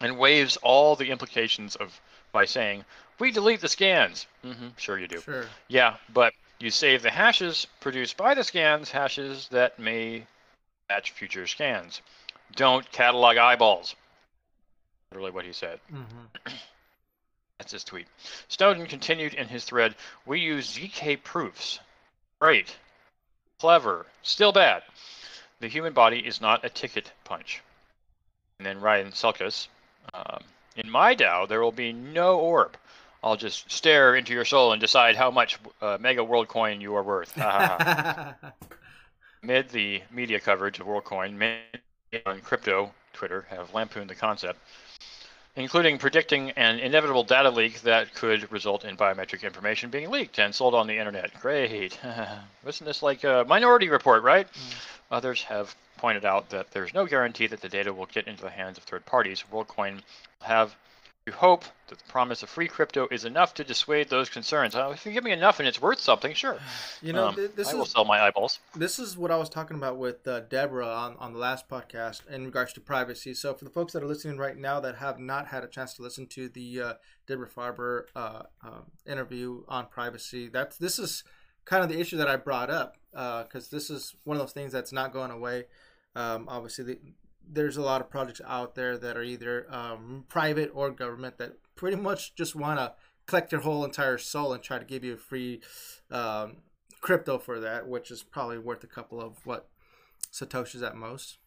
and 0.00 0.18
waives 0.18 0.56
all 0.58 0.96
the 0.96 1.10
implications 1.10 1.76
of 1.76 2.00
by 2.32 2.44
saying, 2.44 2.84
We 3.18 3.30
delete 3.30 3.60
the 3.60 3.68
scans. 3.68 4.26
hmm 4.42 4.68
sure 4.76 4.98
you 4.98 5.08
do. 5.08 5.20
Sure. 5.20 5.46
Yeah, 5.68 5.96
but 6.12 6.34
you 6.58 6.70
save 6.70 7.02
the 7.02 7.10
hashes 7.10 7.66
produced 7.80 8.16
by 8.16 8.34
the 8.34 8.44
scans, 8.44 8.90
hashes 8.90 9.48
that 9.48 9.78
may 9.78 10.26
match 10.88 11.12
future 11.12 11.46
scans. 11.46 12.02
Don't 12.56 12.90
catalog 12.92 13.36
eyeballs. 13.36 13.94
Literally 15.10 15.30
what 15.30 15.44
he 15.44 15.52
said. 15.52 15.80
hmm 15.90 16.02
That's 17.58 17.70
his 17.72 17.84
tweet. 17.84 18.06
Snowden 18.48 18.86
continued 18.86 19.34
in 19.34 19.46
his 19.46 19.64
thread, 19.64 19.94
We 20.26 20.40
use 20.40 20.76
ZK 20.76 21.22
proofs. 21.22 21.78
Great. 22.40 22.76
Clever. 23.60 24.06
Still 24.22 24.50
bad. 24.52 24.82
The 25.60 25.68
human 25.68 25.92
body 25.92 26.18
is 26.18 26.40
not 26.40 26.64
a 26.64 26.68
ticket 26.68 27.12
punch. 27.22 27.62
And 28.64 28.76
then 28.76 28.82
Ryan 28.82 29.08
Selkis, 29.08 29.68
um, 30.14 30.38
in 30.74 30.88
my 30.88 31.14
DAO, 31.14 31.46
there 31.46 31.60
will 31.60 31.70
be 31.70 31.92
no 31.92 32.38
orb. 32.38 32.78
I'll 33.22 33.36
just 33.36 33.70
stare 33.70 34.16
into 34.16 34.32
your 34.32 34.46
soul 34.46 34.72
and 34.72 34.80
decide 34.80 35.16
how 35.16 35.30
much 35.30 35.58
uh, 35.82 35.98
Mega 36.00 36.24
World 36.24 36.48
Coin 36.48 36.80
you 36.80 36.94
are 36.94 37.02
worth. 37.02 37.36
Amid 39.42 39.68
the 39.70 40.00
media 40.10 40.40
coverage 40.40 40.80
of 40.80 40.86
WorldCoin, 40.86 41.34
many 41.34 41.60
on 42.24 42.40
crypto 42.40 42.90
Twitter 43.12 43.44
have 43.50 43.74
lampooned 43.74 44.08
the 44.08 44.14
concept, 44.14 44.58
including 45.56 45.98
predicting 45.98 46.50
an 46.52 46.78
inevitable 46.78 47.22
data 47.22 47.50
leak 47.50 47.80
that 47.82 48.12
could 48.14 48.50
result 48.50 48.84
in 48.84 48.96
biometric 48.96 49.42
information 49.42 49.90
being 49.90 50.10
leaked 50.10 50.38
and 50.38 50.54
sold 50.54 50.74
on 50.74 50.86
the 50.86 50.98
internet. 50.98 51.32
Great. 51.40 51.98
Wasn't 52.64 52.86
this 52.86 53.02
like 53.02 53.24
a 53.24 53.44
minority 53.46 53.88
report, 53.88 54.22
right? 54.22 54.46
Mm. 54.52 54.74
Others 55.10 55.42
have 55.44 55.74
pointed 55.96 56.24
out 56.24 56.50
that 56.50 56.70
there's 56.72 56.92
no 56.92 57.06
guarantee 57.06 57.46
that 57.46 57.60
the 57.60 57.68
data 57.68 57.92
will 57.92 58.06
get 58.06 58.26
into 58.26 58.42
the 58.42 58.50
hands 58.50 58.78
of 58.78 58.84
third 58.84 59.06
parties. 59.06 59.44
WorldCoin 59.52 59.94
will 59.94 60.46
have 60.46 60.74
to 61.26 61.32
hope 61.32 61.64
that 61.88 61.98
the 61.98 62.04
promise 62.04 62.42
of 62.42 62.50
free 62.50 62.68
crypto 62.68 63.08
is 63.10 63.24
enough 63.24 63.54
to 63.54 63.64
dissuade 63.64 64.10
those 64.10 64.28
concerns. 64.28 64.74
Uh, 64.74 64.90
if 64.92 65.06
you 65.06 65.12
give 65.12 65.24
me 65.24 65.32
enough 65.32 65.58
and 65.58 65.66
it's 65.66 65.80
worth 65.80 65.98
something, 65.98 66.34
sure. 66.34 66.58
You 67.02 67.14
know, 67.14 67.28
Um, 67.28 67.34
th- 67.34 67.52
this 67.54 67.68
I 67.70 67.74
will 67.74 67.84
is 67.84 67.90
sell 67.90 68.04
my 68.04 68.20
eyeballs. 68.20 68.58
this 68.74 68.98
is 68.98 69.16
what 69.16 69.30
I 69.30 69.36
was 69.36 69.48
talking 69.48 69.76
about 69.76 69.96
with 69.96 70.26
uh, 70.28 70.40
Deborah 70.40 70.86
on, 70.86 71.16
on 71.18 71.32
the 71.32 71.38
last 71.38 71.66
podcast 71.68 72.26
in 72.28 72.44
regards 72.44 72.74
to 72.74 72.80
privacy. 72.82 73.32
So, 73.32 73.54
for 73.54 73.64
the 73.64 73.70
folks 73.70 73.94
that 73.94 74.02
are 74.02 74.06
listening 74.06 74.36
right 74.36 74.56
now 74.56 74.80
that 74.80 74.96
have 74.96 75.18
not 75.18 75.46
had 75.46 75.64
a 75.64 75.66
chance 75.66 75.94
to 75.94 76.02
listen 76.02 76.26
to 76.28 76.48
the 76.50 76.80
uh, 76.80 76.92
Deborah 77.26 77.48
Farber 77.48 78.02
uh, 78.14 78.42
um 78.62 78.84
interview 79.06 79.64
on 79.66 79.86
privacy, 79.86 80.48
that's 80.48 80.76
this 80.76 80.98
is 80.98 81.24
kind 81.64 81.82
of 81.82 81.88
the 81.88 81.98
issue 81.98 82.18
that 82.18 82.28
I 82.28 82.36
brought 82.36 82.68
up 82.68 82.96
because 83.12 83.68
this 83.70 83.88
is 83.88 84.14
one 84.24 84.36
of 84.36 84.42
those 84.42 84.52
things 84.52 84.72
that's 84.72 84.92
not 84.92 85.12
going 85.12 85.30
away. 85.30 85.64
Um, 86.16 86.44
obviously, 86.48 86.84
the, 86.84 86.98
there's 87.50 87.76
a 87.76 87.82
lot 87.82 88.00
of 88.00 88.10
projects 88.10 88.40
out 88.46 88.74
there 88.74 88.96
that 88.98 89.16
are 89.16 89.22
either 89.22 89.66
um, 89.70 90.24
private 90.28 90.70
or 90.74 90.90
government 90.90 91.38
that 91.38 91.52
pretty 91.76 91.96
much 91.96 92.34
just 92.34 92.54
want 92.54 92.78
to 92.78 92.92
collect 93.26 93.52
your 93.52 93.60
whole 93.62 93.84
entire 93.84 94.18
soul 94.18 94.52
and 94.52 94.62
try 94.62 94.78
to 94.78 94.84
give 94.84 95.04
you 95.04 95.14
a 95.14 95.16
free 95.16 95.60
um, 96.10 96.56
crypto 97.00 97.38
for 97.38 97.60
that, 97.60 97.88
which 97.88 98.10
is 98.10 98.22
probably 98.22 98.58
worth 98.58 98.84
a 98.84 98.88
couple 98.88 99.20
of 99.20 99.44
what 99.44 99.68
satoshis 100.32 100.82
at 100.82 100.96
most. 100.96 101.38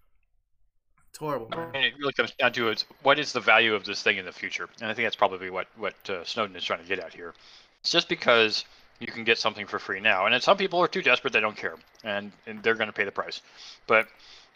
It's 1.10 1.20
horrible, 1.20 1.50
man. 1.50 1.84
it 1.84 1.94
really 2.00 2.14
comes 2.14 2.32
down 2.38 2.54
to 2.54 2.70
is 2.70 2.86
what 3.02 3.18
is 3.18 3.34
the 3.34 3.40
value 3.40 3.74
of 3.74 3.86
this 3.86 4.04
thing 4.04 4.18
in 4.18 4.26
the 4.26 4.32
future, 4.32 4.70
and 4.82 4.90
I 4.90 4.94
think 4.94 5.06
that's 5.06 5.16
probably 5.16 5.50
what 5.50 5.68
what 5.78 5.96
uh, 6.10 6.24
Snowden 6.24 6.56
is 6.56 6.64
trying 6.64 6.82
to 6.82 6.88
get 6.88 7.00
at 7.00 7.14
here. 7.14 7.34
It's 7.82 7.92
just 7.92 8.10
because 8.10 8.66
you 9.00 9.08
can 9.08 9.24
get 9.24 9.38
something 9.38 9.66
for 9.66 9.80
free 9.80 10.00
now, 10.00 10.26
and 10.26 10.44
some 10.44 10.58
people 10.58 10.80
are 10.80 10.88
too 10.88 11.02
desperate 11.02 11.34
they 11.34 11.40
don't 11.40 11.58
care, 11.58 11.76
and 12.04 12.32
and 12.46 12.62
they're 12.62 12.76
going 12.76 12.88
to 12.88 12.94
pay 12.94 13.06
the 13.06 13.12
price. 13.12 13.42
But 13.88 14.08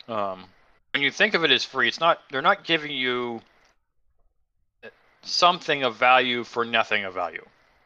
um, 0.08 0.46
when 0.94 1.04
you 1.04 1.12
think 1.12 1.34
of 1.34 1.44
it 1.44 1.52
as 1.52 1.64
free, 1.64 1.88
it's 1.88 2.00
not. 2.00 2.20
They're 2.32 2.42
not 2.42 2.64
giving 2.64 2.92
you 2.92 3.42
something 5.24 5.84
of 5.84 5.96
value 5.96 6.44
for 6.44 6.66
nothing 6.66 7.06
of 7.06 7.14
value. 7.14 7.46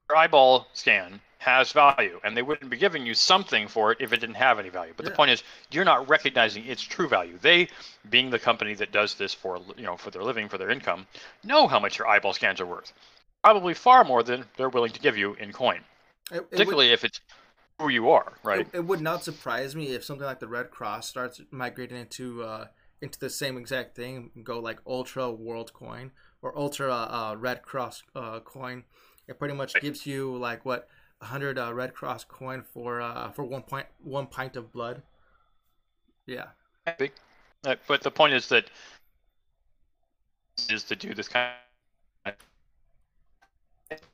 Your 0.10 0.18
eyeball 0.18 0.68
scan 0.74 1.20
has 1.40 1.72
value, 1.72 2.20
and 2.24 2.36
they 2.36 2.42
wouldn't 2.42 2.72
be 2.72 2.78
giving 2.78 3.06
you 3.06 3.14
something 3.14 3.68
for 3.68 3.92
it 3.92 4.00
if 4.02 4.14
it 4.14 4.20
didn't 4.20 4.36
have 4.36 4.58
any 4.58 4.70
value. 4.70 4.94
But 4.98 5.06
Yeah. 5.06 5.12
the 5.12 5.16
point 5.16 5.32
is, 5.32 5.44
you're 5.70 5.86
not 5.86 6.10
recognizing 6.10 6.66
its 6.66 6.82
true 6.82 7.08
value. 7.08 7.38
They, 7.40 7.68
being 8.10 8.30
the 8.32 8.40
company 8.40 8.74
that 8.76 8.92
does 8.92 9.16
this 9.16 9.34
for 9.34 9.60
you 9.78 9.84
know 9.84 9.98
for 9.98 10.10
their 10.12 10.24
living, 10.24 10.50
for 10.50 10.58
their 10.58 10.72
income, 10.72 11.06
know 11.44 11.68
how 11.68 11.80
much 11.80 12.00
your 12.00 12.08
eyeball 12.08 12.34
scans 12.34 12.60
are 12.62 12.66
worth. 12.66 12.94
Probably 13.44 13.76
far 13.76 14.04
more 14.04 14.24
than 14.24 14.46
they're 14.58 14.70
willing 14.70 14.92
to 14.94 15.00
give 15.00 15.18
you 15.18 15.36
in 15.36 15.54
coin, 15.54 15.84
It, 16.32 16.38
it 16.38 16.42
would, 16.42 16.50
particularly 16.50 16.92
if 16.92 17.04
it's 17.04 17.22
who 17.80 17.90
you 17.90 18.10
are, 18.10 18.34
right? 18.44 18.66
it, 18.74 18.74
it 18.74 18.86
would 18.86 19.02
not 19.02 19.24
surprise 19.24 19.76
me 19.76 19.94
if 19.94 20.04
something 20.04 20.26
like 20.26 20.40
the 20.40 20.48
Red 20.48 20.72
Cross 20.72 21.10
starts 21.10 21.42
migrating 21.52 21.98
into 21.98 22.44
uh, 22.44 22.68
into 23.06 23.20
the 23.20 23.30
same 23.30 23.56
exact 23.58 23.96
thing, 23.96 24.32
and 24.36 24.44
go 24.44 24.60
like 24.60 24.80
Ultra 24.86 25.32
World 25.32 25.72
Coin 25.72 26.12
or 26.42 26.58
Ultra 26.58 26.94
uh, 26.94 27.36
Red 27.38 27.62
Cross 27.62 28.04
uh, 28.16 28.40
Coin. 28.42 28.84
It 29.28 29.40
pretty 29.40 29.54
much 29.54 29.74
gives 29.80 30.06
you 30.06 30.36
like 30.36 30.66
what 30.66 30.90
a 31.22 31.26
hundred 31.26 31.58
uh, 31.58 31.74
Red 31.74 31.94
Cross 31.94 32.26
coin 32.26 32.64
for 32.74 33.02
uh, 33.02 33.32
for 33.32 33.44
one 33.44 33.62
point 33.62 33.88
one 34.04 34.28
pint 34.28 34.56
of 34.56 34.72
blood. 34.72 35.02
Yeah. 36.26 36.48
Uh, 36.88 37.76
but 37.88 38.02
the 38.02 38.12
point 38.12 38.34
is 38.34 38.50
that 38.50 38.70
is 40.70 40.84
to 40.84 40.96
do 40.96 41.14
this 41.14 41.28
kind 41.28 41.54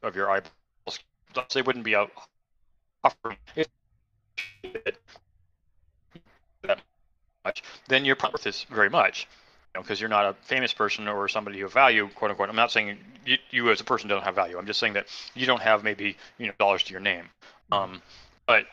of 0.04 0.16
your 0.16 0.30
eyeballs. 0.30 1.00
They 1.54 1.62
wouldn't 1.62 1.86
be 1.86 1.96
out 1.96 2.12
offering 3.04 3.38
that 6.64 6.82
much. 7.46 7.64
Then 7.88 8.06
you're 8.06 8.16
probably 8.16 8.36
worth 8.36 8.44
this 8.44 8.64
very 8.66 8.90
much, 8.90 9.28
you 9.74 9.80
know, 9.80 9.84
because 9.84 10.00
you're 10.00 10.10
not 10.10 10.26
a 10.26 10.34
famous 10.44 10.74
person 10.74 11.08
or 11.08 11.28
somebody 11.28 11.62
of 11.62 11.74
value, 11.74 12.10
quote 12.16 12.32
unquote. 12.32 12.50
I'm 12.50 12.56
not 12.56 12.72
saying 12.72 12.98
you, 13.26 13.38
you 13.50 13.72
as 13.72 13.82
a 13.82 13.84
person 13.84 14.10
don't 14.10 14.24
have 14.24 14.36
value. 14.36 14.58
I'm 14.58 14.66
just 14.66 14.80
saying 14.80 14.94
that 14.94 15.08
you 15.36 15.46
don't 15.46 15.62
have 15.62 15.84
maybe 15.84 16.18
you 16.38 16.48
know 16.48 16.54
dollars 16.60 16.84
to 16.84 16.92
your 16.92 17.02
name, 17.02 17.26
um, 17.72 18.02
but 18.48 18.66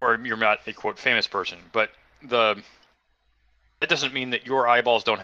or 0.00 0.18
you're 0.22 0.36
not 0.36 0.60
a 0.66 0.72
quote 0.72 0.98
famous 0.98 1.26
person. 1.26 1.58
But 1.72 1.90
the 2.22 2.62
that 3.80 3.88
doesn't 3.88 4.14
mean 4.14 4.30
that 4.30 4.46
your 4.46 4.66
eyeballs 4.68 5.04
don't 5.04 5.20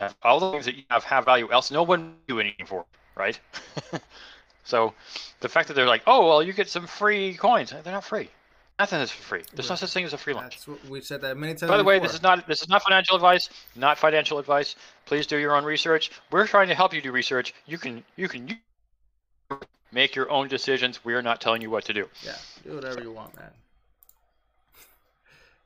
have 0.00 0.16
all 0.22 0.40
the 0.40 0.50
things 0.52 0.64
that 0.66 0.76
you 0.76 0.82
have 0.90 1.04
have 1.04 1.24
value. 1.24 1.50
Else, 1.52 1.70
no 1.70 1.82
one 1.82 2.16
do 2.26 2.40
anything 2.40 2.66
for, 2.66 2.84
right? 3.16 3.38
so, 4.64 4.94
the 5.40 5.48
fact 5.48 5.68
that 5.68 5.74
they're 5.74 5.86
like, 5.86 6.02
oh 6.06 6.26
well, 6.26 6.42
you 6.42 6.52
get 6.52 6.68
some 6.68 6.86
free 6.86 7.34
coins. 7.34 7.70
They're 7.70 7.92
not 7.92 8.04
free. 8.04 8.30
Nothing 8.78 9.00
is 9.00 9.10
free. 9.10 9.42
There's 9.54 9.70
no 9.70 9.76
such 9.76 9.92
thing 9.92 10.04
as 10.04 10.12
a 10.14 10.18
free 10.18 10.34
lunch. 10.34 10.58
we've 10.88 11.04
said 11.04 11.20
that 11.20 11.36
many 11.36 11.54
times. 11.54 11.70
By 11.70 11.76
the 11.76 11.84
way, 11.84 12.00
this 12.00 12.12
is 12.12 12.22
not 12.22 12.46
this 12.48 12.60
is 12.60 12.68
not 12.68 12.82
financial 12.82 13.14
advice. 13.14 13.48
Not 13.76 13.98
financial 13.98 14.38
advice. 14.38 14.74
Please 15.06 15.28
do 15.28 15.36
your 15.36 15.54
own 15.54 15.64
research. 15.64 16.10
We're 16.32 16.48
trying 16.48 16.68
to 16.68 16.74
help 16.74 16.92
you 16.92 17.00
do 17.00 17.12
research. 17.12 17.54
You 17.66 17.78
can 17.78 18.02
you 18.16 18.26
can 18.28 18.58
make 19.92 20.16
your 20.16 20.28
own 20.28 20.48
decisions. 20.48 21.04
We 21.04 21.14
are 21.14 21.22
not 21.22 21.40
telling 21.40 21.62
you 21.62 21.70
what 21.70 21.84
to 21.84 21.92
do. 21.92 22.08
Yeah, 22.24 22.36
do 22.64 22.74
whatever 22.74 23.00
you 23.00 23.12
want, 23.12 23.36
man. 23.36 23.50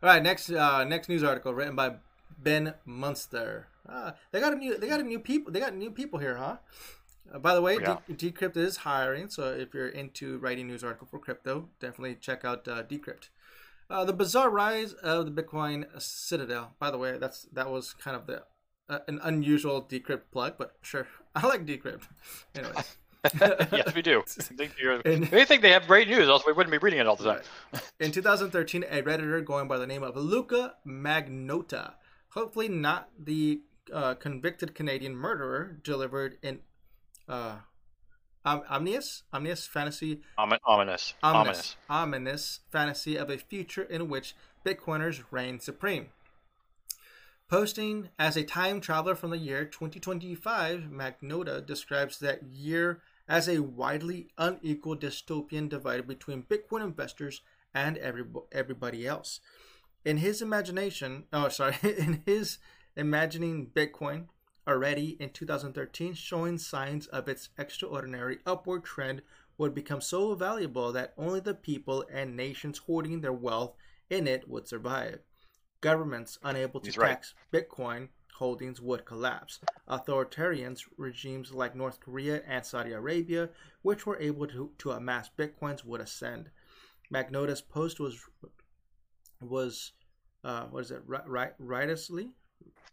All 0.02 0.10
right, 0.10 0.22
next 0.22 0.50
uh, 0.50 0.84
next 0.84 1.08
news 1.08 1.24
article 1.24 1.54
written 1.54 1.74
by 1.74 1.94
Ben 2.38 2.74
Munster. 2.84 3.68
Ah, 3.88 4.16
they 4.32 4.40
got 4.40 4.52
a 4.52 4.56
new 4.56 4.76
they 4.76 4.86
got 4.86 5.00
a 5.00 5.02
new 5.02 5.18
people 5.18 5.50
they 5.50 5.60
got 5.60 5.74
new 5.74 5.90
people 5.90 6.18
here, 6.18 6.36
huh? 6.36 6.58
Uh, 7.32 7.38
by 7.38 7.54
the 7.54 7.62
way, 7.62 7.78
Yeah. 7.80 7.98
D- 8.08 8.30
Decrypt 8.30 8.56
is 8.56 8.78
hiring, 8.78 9.28
so 9.28 9.52
if 9.52 9.74
you're 9.74 9.88
into 9.88 10.38
writing 10.38 10.66
news 10.66 10.82
article 10.82 11.06
for 11.10 11.18
crypto, 11.18 11.68
definitely 11.80 12.16
check 12.16 12.44
out 12.44 12.66
uh, 12.68 12.82
Decrypt. 12.82 13.28
Uh, 13.90 14.04
the 14.04 14.12
bizarre 14.12 14.50
rise 14.50 14.92
of 14.92 15.24
the 15.34 15.42
Bitcoin 15.42 15.86
Citadel. 16.00 16.74
By 16.78 16.90
the 16.90 16.98
way, 16.98 17.16
that's 17.18 17.42
that 17.52 17.70
was 17.70 17.94
kind 17.94 18.16
of 18.16 18.26
the 18.26 18.42
uh, 18.88 19.00
an 19.08 19.18
unusual 19.22 19.82
decrypt 19.82 20.30
plug, 20.30 20.54
but 20.58 20.76
sure, 20.82 21.06
I 21.34 21.46
like 21.46 21.66
decrypt. 21.66 22.02
Anyways. 22.54 22.96
yes, 23.72 23.94
we 23.94 24.02
do. 24.02 24.22
In, 25.04 25.28
we 25.32 25.44
think 25.44 25.62
they 25.62 25.72
have 25.72 25.86
great 25.86 26.08
news, 26.08 26.28
else 26.28 26.44
we 26.46 26.52
wouldn't 26.52 26.70
be 26.70 26.78
reading 26.78 27.00
it 27.00 27.06
all 27.06 27.16
the 27.16 27.24
time. 27.24 27.42
In 27.98 28.12
2013, 28.12 28.84
a 28.84 29.02
redditor 29.02 29.44
going 29.44 29.66
by 29.66 29.76
the 29.76 29.86
name 29.86 30.02
of 30.04 30.16
Luca 30.16 30.74
Magnotta, 30.86 31.94
hopefully 32.30 32.68
not 32.68 33.08
the 33.18 33.60
uh, 33.92 34.14
convicted 34.14 34.74
Canadian 34.74 35.16
murderer, 35.16 35.78
delivered 35.82 36.38
an 36.44 36.60
uh, 37.28 37.56
um, 38.44 38.62
omnious, 38.68 39.24
omnious 39.32 39.66
fantasy, 39.66 40.20
ominous, 40.36 40.62
ominous, 40.64 41.14
ominous, 41.22 41.76
ominous. 41.90 42.60
Fantasy 42.70 43.16
of 43.16 43.30
a 43.30 43.38
future 43.38 43.82
in 43.82 44.08
which 44.08 44.34
Bitcoiners 44.64 45.22
reign 45.30 45.60
supreme. 45.60 46.08
Posting 47.48 48.10
as 48.18 48.36
a 48.36 48.44
time 48.44 48.80
traveler 48.80 49.14
from 49.14 49.30
the 49.30 49.38
year 49.38 49.64
2025, 49.64 50.88
Magnotta 50.90 51.64
describes 51.64 52.18
that 52.18 52.42
year 52.42 53.00
as 53.26 53.48
a 53.48 53.60
widely 53.60 54.28
unequal 54.36 54.96
dystopian 54.96 55.68
divided 55.68 56.06
between 56.06 56.42
Bitcoin 56.42 56.84
investors 56.84 57.40
and 57.74 57.96
every, 57.98 58.24
everybody 58.52 59.06
else. 59.06 59.40
In 60.04 60.18
his 60.18 60.42
imagination, 60.42 61.24
oh, 61.32 61.48
sorry, 61.48 61.76
in 61.82 62.22
his 62.26 62.58
imagining 62.96 63.70
Bitcoin 63.74 64.26
already 64.68 65.16
in 65.18 65.30
2013 65.30 66.12
showing 66.12 66.58
signs 66.58 67.06
of 67.06 67.28
its 67.28 67.48
extraordinary 67.58 68.38
upward 68.46 68.84
trend 68.84 69.22
would 69.56 69.74
become 69.74 70.00
so 70.00 70.34
valuable 70.34 70.92
that 70.92 71.14
only 71.16 71.40
the 71.40 71.54
people 71.54 72.04
and 72.12 72.36
nations 72.36 72.78
hoarding 72.78 73.20
their 73.20 73.32
wealth 73.32 73.74
in 74.10 74.28
it 74.28 74.48
would 74.48 74.68
survive. 74.68 75.20
Governments 75.80 76.38
unable 76.42 76.80
to 76.80 76.86
He's 76.86 76.96
tax 76.96 77.34
right. 77.52 77.68
Bitcoin 77.68 78.08
holdings 78.34 78.80
would 78.80 79.04
collapse. 79.04 79.58
Authoritarian 79.88 80.76
regimes 80.96 81.52
like 81.52 81.74
North 81.74 81.98
Korea 81.98 82.42
and 82.46 82.64
Saudi 82.64 82.92
Arabia, 82.92 83.50
which 83.82 84.06
were 84.06 84.18
able 84.20 84.46
to, 84.46 84.70
to 84.78 84.92
amass 84.92 85.28
bitcoins, 85.36 85.84
would 85.84 86.00
ascend. 86.00 86.50
Magnotta's 87.10 87.60
post 87.60 87.98
was 87.98 88.20
was 89.40 89.92
uh, 90.44 90.64
what 90.66 90.80
is 90.80 90.90
it? 90.90 91.02
Right, 91.06 91.52
riotously, 91.58 92.30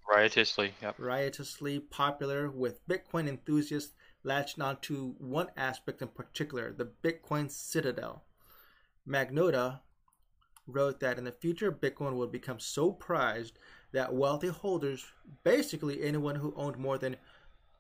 riotously, 0.10 0.74
yep. 0.82 0.96
riotously 0.98 1.80
popular 1.80 2.50
with 2.50 2.88
Bitcoin 2.88 3.28
enthusiasts 3.28 3.94
latched 4.24 4.60
onto 4.60 5.14
one 5.20 5.50
aspect 5.58 6.02
in 6.02 6.10
particular: 6.10 6.74
the 6.74 6.92
Bitcoin 7.04 7.50
Citadel. 7.50 8.24
Magnotta 9.08 9.82
wrote 10.68 11.00
that 11.00 11.18
in 11.18 11.24
the 11.24 11.32
future, 11.32 11.72
Bitcoin 11.72 12.16
would 12.16 12.32
become 12.32 12.60
so 12.60 12.92
prized 12.92 13.58
that 13.92 14.14
wealthy 14.14 14.48
holders, 14.48 15.06
basically 15.44 16.04
anyone 16.04 16.36
who 16.36 16.54
owned 16.56 16.78
more 16.78 16.98
than 16.98 17.16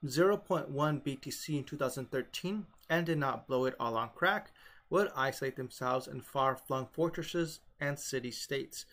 0.1 0.06 0.70
BTC 0.70 1.58
in 1.58 1.64
2013 1.64 2.66
and 2.90 3.06
did 3.06 3.18
not 3.18 3.48
blow 3.48 3.66
it 3.66 3.76
all 3.80 3.98
on 3.98 4.10
crack, 4.14 4.52
would 4.90 5.10
isolate 5.16 5.56
themselves 5.56 6.08
in 6.08 6.22
far 6.22 6.56
flung 6.56 6.88
fortresses 6.92 7.60
and 7.80 7.98
city 7.98 8.32
states. 8.32 8.86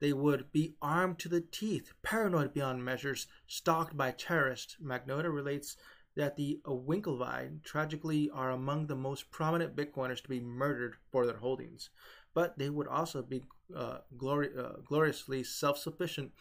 They 0.00 0.12
would 0.12 0.50
be 0.50 0.74
armed 0.82 1.18
to 1.20 1.28
the 1.28 1.40
teeth, 1.40 1.92
paranoid 2.02 2.52
beyond 2.52 2.84
measures, 2.84 3.26
stalked 3.46 3.96
by 3.96 4.10
terrorists. 4.12 4.76
Magnotta 4.82 5.32
relates 5.32 5.76
that 6.16 6.36
the 6.36 6.60
Winklevi 6.66 7.62
tragically 7.62 8.28
are 8.30 8.50
among 8.50 8.86
the 8.86 8.96
most 8.96 9.30
prominent 9.30 9.76
Bitcoiners 9.76 10.22
to 10.22 10.28
be 10.28 10.40
murdered 10.40 10.96
for 11.10 11.26
their 11.26 11.38
holdings 11.38 11.90
but 12.34 12.58
they 12.58 12.70
would 12.70 12.86
also 12.86 13.22
be 13.22 13.42
uh, 13.74 13.98
glori- 14.16 14.56
uh, 14.56 14.80
gloriously 14.84 15.42
self-sufficient 15.42 16.32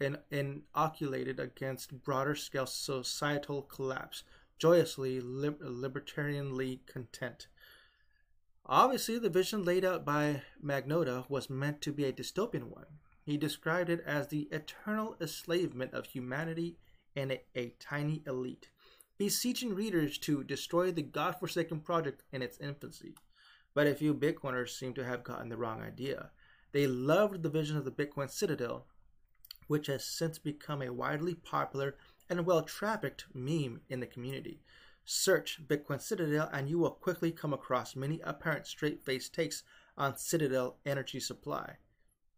and 0.00 0.18
inoculated 0.30 1.40
against 1.40 2.02
broader 2.02 2.34
scale 2.34 2.66
societal 2.66 3.62
collapse, 3.62 4.24
joyously 4.58 5.20
lib- 5.20 5.60
libertarianly 5.60 6.80
content. 6.86 7.48
Obviously, 8.66 9.18
the 9.18 9.30
vision 9.30 9.64
laid 9.64 9.84
out 9.84 10.04
by 10.04 10.42
Magnotta 10.62 11.28
was 11.30 11.48
meant 11.48 11.80
to 11.82 11.92
be 11.92 12.04
a 12.04 12.12
dystopian 12.12 12.64
one. 12.64 12.86
He 13.26 13.36
described 13.36 13.90
it 13.90 14.04
as 14.06 14.28
the 14.28 14.42
eternal 14.52 15.16
enslavement 15.20 15.92
of 15.92 16.06
humanity 16.06 16.78
and 17.16 17.32
a, 17.32 17.40
a 17.56 17.74
tiny 17.80 18.22
elite, 18.24 18.70
beseeching 19.18 19.74
readers 19.74 20.16
to 20.18 20.44
destroy 20.44 20.92
the 20.92 21.02
godforsaken 21.02 21.80
project 21.80 22.22
in 22.30 22.40
its 22.40 22.56
infancy. 22.60 23.16
But 23.74 23.88
a 23.88 23.96
few 23.96 24.14
Bitcoiners 24.14 24.78
seem 24.78 24.94
to 24.94 25.04
have 25.04 25.24
gotten 25.24 25.48
the 25.48 25.56
wrong 25.56 25.82
idea. 25.82 26.30
They 26.70 26.86
loved 26.86 27.42
the 27.42 27.48
vision 27.48 27.76
of 27.76 27.84
the 27.84 27.90
Bitcoin 27.90 28.30
Citadel, 28.30 28.86
which 29.66 29.88
has 29.88 30.04
since 30.04 30.38
become 30.38 30.80
a 30.80 30.92
widely 30.92 31.34
popular 31.34 31.96
and 32.30 32.46
well 32.46 32.62
trafficked 32.62 33.26
meme 33.34 33.80
in 33.88 33.98
the 33.98 34.06
community. 34.06 34.62
Search 35.04 35.66
Bitcoin 35.66 36.00
Citadel 36.00 36.48
and 36.52 36.70
you 36.70 36.78
will 36.78 36.92
quickly 36.92 37.32
come 37.32 37.52
across 37.52 37.96
many 37.96 38.20
apparent 38.20 38.68
straight 38.68 39.04
faced 39.04 39.34
takes 39.34 39.64
on 39.98 40.16
Citadel 40.16 40.76
energy 40.86 41.18
supply. 41.18 41.78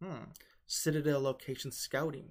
Hmm. 0.03 0.31
Citadel 0.69 1.21
location 1.21 1.73
scouting. 1.73 2.29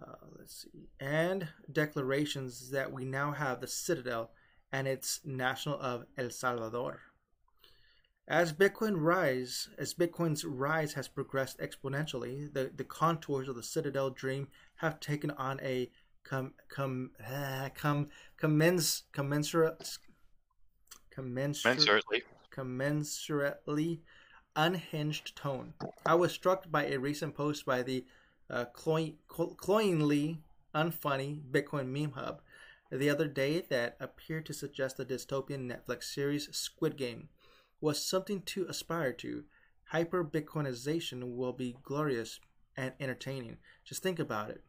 Uh, 0.00 0.14
let's 0.36 0.62
see. 0.62 0.88
And 0.98 1.48
declarations 1.70 2.70
that 2.70 2.90
we 2.90 3.04
now 3.04 3.32
have 3.32 3.60
the 3.60 3.66
Citadel 3.66 4.30
and 4.72 4.88
its 4.88 5.20
national 5.24 5.78
of 5.80 6.06
El 6.18 6.30
Salvador. 6.30 7.00
As 8.26 8.52
Bitcoin 8.52 8.94
rise, 8.96 9.68
as 9.78 9.94
Bitcoin's 9.94 10.44
rise 10.44 10.94
has 10.94 11.06
progressed 11.06 11.60
exponentially, 11.60 12.52
the, 12.52 12.72
the 12.74 12.84
contours 12.84 13.48
of 13.48 13.54
the 13.54 13.62
Citadel 13.62 14.10
dream 14.10 14.48
have 14.76 14.98
taken 14.98 15.30
on 15.32 15.60
a 15.62 15.90
com, 16.24 16.54
com, 16.68 17.10
uh, 17.24 17.68
com, 17.74 18.08
commens, 18.36 19.04
commensurate, 19.12 19.98
commensurately. 21.16 22.22
commensurately 22.52 24.00
unhinged 24.56 25.36
tone. 25.36 25.74
I 26.04 26.14
was 26.14 26.32
struck 26.32 26.70
by 26.70 26.86
a 26.86 26.98
recent 26.98 27.36
post 27.36 27.64
by 27.64 27.82
the 27.82 28.04
uh, 28.50 28.64
cloy, 28.66 29.14
cloyingly 29.28 30.38
unfunny 30.74 31.40
Bitcoin 31.50 31.88
meme 31.88 32.12
hub 32.12 32.40
the 32.90 33.10
other 33.10 33.26
day 33.26 33.62
that 33.68 33.96
appeared 34.00 34.46
to 34.46 34.54
suggest 34.54 34.96
the 34.96 35.04
dystopian 35.04 35.70
Netflix 35.70 36.04
series 36.04 36.48
Squid 36.56 36.96
Game 36.96 37.28
was 37.80 38.04
something 38.04 38.42
to 38.42 38.66
aspire 38.68 39.12
to. 39.14 39.44
Hyper 39.86 40.24
Bitcoinization 40.24 41.36
will 41.36 41.52
be 41.52 41.76
glorious 41.82 42.40
and 42.76 42.92
entertaining. 43.00 43.58
Just 43.84 44.02
think 44.02 44.18
about 44.18 44.50
it. 44.50 44.62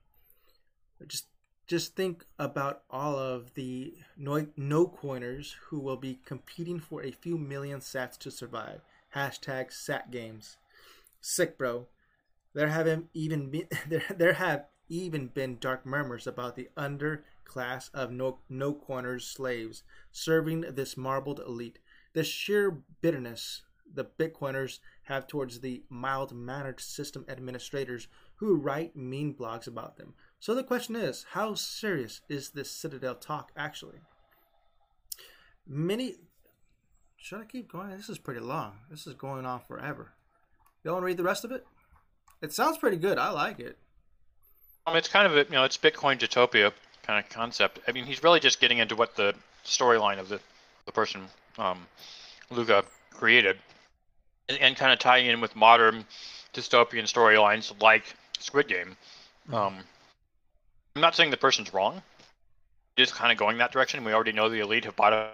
Just 1.07 1.27
just 1.67 1.97
think 1.97 2.25
about 2.39 2.83
all 2.89 3.17
of 3.17 3.53
the 3.55 3.93
no, 4.15 4.47
no 4.55 4.87
coiners 4.87 5.57
who 5.67 5.79
will 5.79 5.97
be 5.97 6.17
competing 6.23 6.79
for 6.79 7.03
a 7.03 7.11
few 7.11 7.37
million 7.37 7.81
sats 7.81 8.17
to 8.19 8.31
survive. 8.31 8.79
Hashtag 9.15 9.71
sat 9.71 10.11
games. 10.11 10.57
Sick 11.21 11.57
bro. 11.57 11.87
There 12.53 12.67
have 12.67 13.03
even 13.13 13.49
been 13.49 13.67
there 13.87 14.03
there 14.15 14.33
have 14.33 14.65
even 14.89 15.27
been 15.27 15.57
dark 15.59 15.85
murmurs 15.85 16.27
about 16.27 16.55
the 16.55 16.69
underclass 16.77 17.89
of 17.93 18.11
no 18.11 18.39
no 18.49 18.73
coiners 18.73 19.27
slaves 19.27 19.83
serving 20.11 20.61
this 20.61 20.95
marbled 20.95 21.41
elite 21.41 21.77
the 22.13 22.23
sheer 22.23 22.83
bitterness 23.01 23.63
the 23.93 24.05
Bitcoiners 24.05 24.79
have 25.03 25.27
towards 25.27 25.59
the 25.59 25.83
mild 25.89 26.33
mannered 26.33 26.79
system 26.79 27.25
administrators 27.27 28.07
who 28.35 28.55
write 28.55 28.95
mean 28.95 29.33
blogs 29.33 29.67
about 29.67 29.97
them. 29.97 30.13
So 30.39 30.53
the 30.53 30.63
question 30.63 30.95
is 30.95 31.25
how 31.31 31.55
serious 31.55 32.21
is 32.29 32.51
this 32.51 32.69
Citadel 32.69 33.15
talk 33.15 33.51
actually? 33.55 33.99
Many. 35.65 36.15
Should 37.17 37.41
I 37.41 37.45
keep 37.45 37.71
going? 37.71 37.89
This 37.89 38.09
is 38.09 38.17
pretty 38.17 38.39
long. 38.39 38.73
This 38.89 39.07
is 39.07 39.13
going 39.13 39.45
on 39.45 39.59
forever. 39.67 40.13
You 40.83 40.91
want 40.91 41.01
to 41.01 41.05
read 41.05 41.17
the 41.17 41.23
rest 41.23 41.43
of 41.43 41.51
it? 41.51 41.65
It 42.41 42.53
sounds 42.53 42.77
pretty 42.77 42.97
good. 42.97 43.17
I 43.17 43.31
like 43.31 43.59
it. 43.59 43.77
Um, 44.85 44.95
it's 44.95 45.09
kind 45.09 45.25
of 45.25 45.35
a 45.35 45.43
you 45.43 45.55
know 45.55 45.63
it's 45.63 45.77
Bitcoin 45.77 46.21
utopia 46.21 46.71
kind 47.03 47.23
of 47.23 47.29
concept. 47.29 47.79
I 47.87 47.91
mean, 47.91 48.05
he's 48.05 48.23
really 48.23 48.39
just 48.39 48.61
getting 48.61 48.77
into 48.77 48.95
what 48.95 49.15
the 49.15 49.33
storyline 49.65 50.19
of 50.19 50.29
the 50.29 50.39
the 50.85 50.91
person 50.91 51.23
um, 51.57 51.85
Luca 52.49 52.85
created, 53.11 53.57
and, 54.47 54.57
and 54.59 54.75
kind 54.77 54.93
of 54.93 54.99
tying 54.99 55.25
in 55.25 55.41
with 55.41 55.55
modern 55.55 56.05
dystopian 56.53 57.03
storylines 57.03 57.73
like 57.81 58.15
Squid 58.39 58.67
Game. 58.67 58.95
Mm-hmm. 59.49 59.55
Um, 59.55 59.77
I'm 60.95 61.01
not 61.01 61.15
saying 61.15 61.31
the 61.31 61.37
person's 61.37 61.73
wrong. 61.73 62.01
Just 62.95 63.13
kind 63.13 63.31
of 63.31 63.37
going 63.37 63.57
that 63.57 63.71
direction. 63.71 64.03
We 64.03 64.13
already 64.13 64.31
know 64.31 64.49
the 64.49 64.59
elite 64.59 64.85
have 64.85 64.95
bought 64.95 65.13
a, 65.13 65.29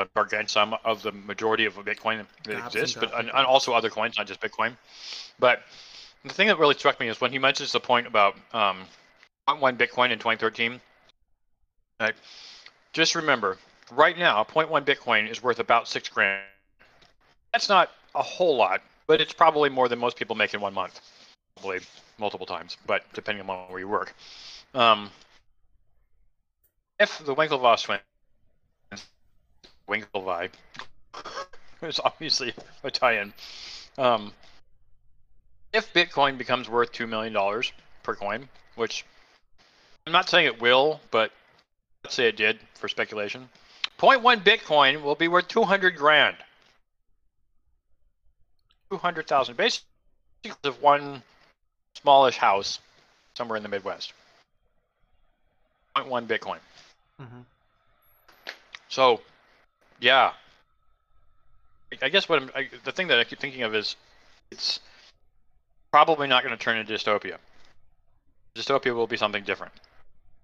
a 0.00 0.06
gargantuan 0.14 0.48
sum 0.48 0.76
of 0.84 1.02
the 1.02 1.12
majority 1.12 1.64
of 1.64 1.76
a 1.78 1.82
Bitcoin 1.82 2.24
that 2.44 2.66
exists, 2.66 2.96
but 2.98 3.12
and, 3.18 3.28
and, 3.28 3.46
also 3.46 3.72
other 3.72 3.90
coins, 3.90 4.16
not 4.16 4.26
just 4.26 4.40
Bitcoin. 4.40 4.76
But 5.38 5.62
the 6.24 6.32
thing 6.32 6.48
that 6.48 6.58
really 6.58 6.74
struck 6.74 7.00
me 7.00 7.08
is 7.08 7.20
when 7.20 7.32
he 7.32 7.38
mentions 7.38 7.72
the 7.72 7.80
point 7.80 8.06
about 8.06 8.36
um, 8.52 8.84
one 9.58 9.76
Bitcoin 9.76 10.10
in 10.10 10.18
2013. 10.18 10.80
Right? 12.00 12.14
Just 12.92 13.14
remember, 13.14 13.58
right 13.90 14.16
now, 14.16 14.44
0.1 14.44 14.84
Bitcoin 14.84 15.28
is 15.30 15.42
worth 15.42 15.58
about 15.58 15.88
six 15.88 16.08
grand. 16.08 16.42
That's 17.52 17.68
not 17.68 17.90
a 18.14 18.22
whole 18.22 18.56
lot, 18.56 18.82
but 19.06 19.20
it's 19.20 19.32
probably 19.32 19.68
more 19.68 19.88
than 19.88 19.98
most 19.98 20.16
people 20.16 20.36
make 20.36 20.54
in 20.54 20.60
one 20.60 20.74
month, 20.74 21.00
probably 21.56 21.80
multiple 22.18 22.46
times, 22.46 22.76
but 22.86 23.02
depending 23.14 23.48
on 23.48 23.70
where 23.70 23.80
you 23.80 23.88
work. 23.88 24.14
Um, 24.74 25.10
if 27.00 27.18
the 27.24 27.34
Winklevoss 27.34 27.84
twins, 27.84 28.02
Winklevi, 29.88 30.50
is 31.82 32.00
obviously 32.04 32.52
a 32.84 32.90
tie-in. 32.90 33.32
Um, 33.96 34.32
if 35.72 35.92
Bitcoin 35.92 36.38
becomes 36.38 36.68
worth 36.68 36.92
two 36.92 37.06
million 37.06 37.32
dollars 37.32 37.72
per 38.02 38.14
coin, 38.14 38.48
which 38.76 39.04
I'm 40.06 40.12
not 40.12 40.28
saying 40.28 40.46
it 40.46 40.60
will, 40.60 41.00
but 41.10 41.32
let's 42.04 42.14
say 42.14 42.28
it 42.28 42.36
did 42.36 42.58
for 42.74 42.88
speculation, 42.88 43.48
0.1 43.98 44.42
Bitcoin 44.42 45.02
will 45.02 45.14
be 45.14 45.28
worth 45.28 45.48
200 45.48 45.96
grand. 45.96 46.36
200,000, 48.90 49.56
basically 49.56 49.84
of 50.64 50.80
one 50.80 51.22
smallish 51.94 52.36
house 52.36 52.78
somewhere 53.34 53.56
in 53.56 53.62
the 53.62 53.68
Midwest. 53.68 54.12
0.1 55.96 56.26
Bitcoin. 56.26 56.58
Mm-hmm. 57.20 57.40
So, 58.88 59.20
yeah. 60.00 60.32
I- 62.02 62.08
guess 62.08 62.28
what 62.28 62.42
I'm, 62.42 62.50
I, 62.54 62.68
the 62.84 62.92
thing 62.92 63.08
that 63.08 63.18
I 63.18 63.24
keep 63.24 63.40
thinking 63.40 63.62
of 63.62 63.74
is 63.74 63.96
it's 64.50 64.80
probably 65.92 66.28
not 66.28 66.44
going 66.44 66.56
to 66.56 66.62
turn 66.62 66.76
into 66.76 66.92
dystopia. 66.92 67.36
Dystopia 68.54 68.94
will 68.94 69.06
be 69.06 69.16
something 69.16 69.44
different. 69.44 69.72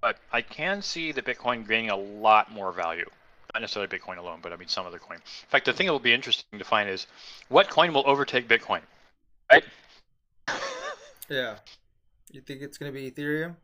But 0.01 0.19
I 0.33 0.43
can 0.43 0.83
see 0.83 1.13
the 1.13 1.23
Bitcoin 1.23 1.67
gaining 1.67 1.91
a 1.91 1.97
lot 1.97 2.53
more 2.53 2.73
value. 2.73 3.09
Not 3.55 3.61
necessarily 3.61 3.89
Bitcoin 3.89 4.19
alone, 4.19 4.41
but 4.43 4.53
I 4.53 4.57
mean 4.57 4.69
some 4.69 4.87
other 4.87 4.99
coin. 4.99 5.17
In 5.17 5.49
fact, 5.49 5.67
the 5.67 5.73
thing 5.73 5.87
that 5.87 5.93
will 5.93 6.01
be 6.01 6.13
interesting 6.13 6.59
to 6.59 6.65
find 6.65 6.89
is 6.89 7.07
what 7.49 7.71
coin 7.71 7.93
will 7.95 8.07
overtake 8.07 8.49
Bitcoin, 8.49 8.81
right? 9.51 9.65
Yeah. 11.31 11.57
You 12.31 12.41
think 12.43 12.61
it's 12.61 12.77
gonna 12.77 12.93
be 12.93 13.11
Ethereum? 13.11 13.55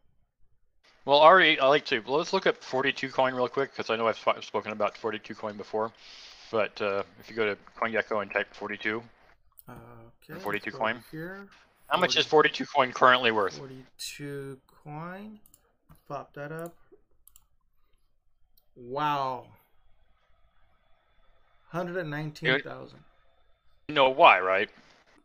Well, 1.11 1.19
already 1.19 1.59
I 1.59 1.67
like 1.67 1.85
to. 1.87 2.01
Let's 2.07 2.33
look 2.33 2.47
at 2.47 2.63
42 2.63 3.09
coin 3.09 3.35
real 3.35 3.49
quick 3.49 3.73
because 3.73 3.91
I 3.91 3.97
know 3.97 4.07
I've 4.07 4.15
sp- 4.23 4.39
spoken 4.43 4.71
about 4.71 4.97
42 4.97 5.35
coin 5.35 5.57
before. 5.57 5.91
But 6.53 6.81
uh, 6.81 7.03
if 7.19 7.29
you 7.29 7.35
go 7.35 7.47
to 7.47 7.59
CoinGecko 7.81 8.23
and 8.23 8.31
type 8.31 8.55
42, 8.55 9.03
Okay. 9.69 10.39
42 10.39 10.71
coin? 10.71 11.03
Here. 11.11 11.49
how 11.89 11.99
much 11.99 12.17
is 12.17 12.27
42 12.27 12.65
coin 12.65 12.93
currently 12.93 13.33
worth? 13.33 13.59
Forty-two 13.59 14.59
coin. 14.85 15.41
Pop 16.07 16.33
that 16.35 16.53
up. 16.53 16.77
Wow. 18.77 19.47
Hundred 21.71 21.97
and 21.97 22.11
nineteen 22.11 22.61
thousand. 22.61 23.01
You 23.89 23.97
know 23.97 24.11
why, 24.11 24.39
right? 24.39 24.71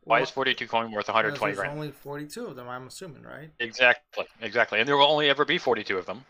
Why 0.05 0.21
is 0.21 0.29
42 0.29 0.67
coin 0.67 0.91
worth 0.91 1.07
120 1.07 1.51
There's 1.51 1.59
grand? 1.59 1.77
only 1.77 1.91
forty-two 1.91 2.45
of 2.45 2.55
them. 2.55 2.69
I'm 2.69 2.87
assuming, 2.87 3.23
right? 3.23 3.49
Exactly, 3.59 4.25
exactly. 4.39 4.79
And 4.79 4.87
there 4.87 4.95
will 4.97 5.07
only 5.07 5.29
ever 5.29 5.45
be 5.45 5.57
42 5.57 5.97
of 5.97 6.05
them. 6.05 6.23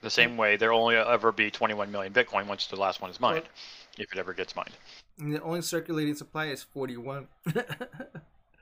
The 0.00 0.08
hmm. 0.08 0.10
same 0.10 0.36
way 0.36 0.56
there 0.56 0.72
will 0.72 0.82
only 0.82 0.96
ever 0.96 1.32
be 1.32 1.50
21 1.50 1.90
million 1.90 2.12
Bitcoin 2.12 2.46
once 2.46 2.66
the 2.66 2.76
last 2.76 3.00
one 3.00 3.10
is 3.10 3.20
mined, 3.20 3.44
if 3.98 4.12
it 4.12 4.18
ever 4.18 4.32
gets 4.32 4.54
mined. 4.54 4.70
And 5.18 5.34
the 5.34 5.42
only 5.42 5.62
circulating 5.62 6.14
supply 6.14 6.46
is 6.46 6.62
forty-one. 6.62 7.28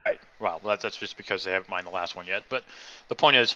Right. 0.06 0.20
Well, 0.38 0.60
that's, 0.64 0.82
that's 0.82 0.96
just 0.96 1.16
because 1.16 1.44
they 1.44 1.52
haven't 1.52 1.68
mined 1.68 1.86
the 1.86 1.90
last 1.90 2.16
one 2.16 2.26
yet. 2.26 2.44
But 2.48 2.64
the 3.08 3.14
point 3.14 3.36
is, 3.36 3.54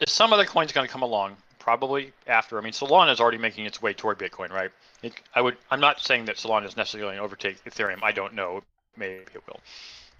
is 0.00 0.12
some 0.12 0.32
other 0.32 0.44
coin's 0.44 0.72
going 0.72 0.86
to 0.86 0.92
come 0.92 1.02
along 1.02 1.36
probably 1.58 2.12
after. 2.26 2.58
I 2.58 2.60
mean, 2.60 2.72
Solana 2.72 3.12
is 3.12 3.20
already 3.20 3.38
making 3.38 3.66
its 3.66 3.80
way 3.80 3.92
toward 3.92 4.18
Bitcoin, 4.18 4.50
right? 4.50 4.70
It, 5.02 5.14
I 5.34 5.40
would. 5.40 5.56
I'm 5.70 5.80
not 5.80 6.00
saying 6.00 6.26
that 6.26 6.36
Solana 6.36 6.66
is 6.66 6.76
necessarily 6.76 7.08
going 7.08 7.16
to 7.18 7.22
overtake 7.22 7.64
Ethereum. 7.64 8.00
I 8.02 8.12
don't 8.12 8.34
know. 8.34 8.62
Maybe 8.96 9.22
it 9.34 9.46
will. 9.46 9.60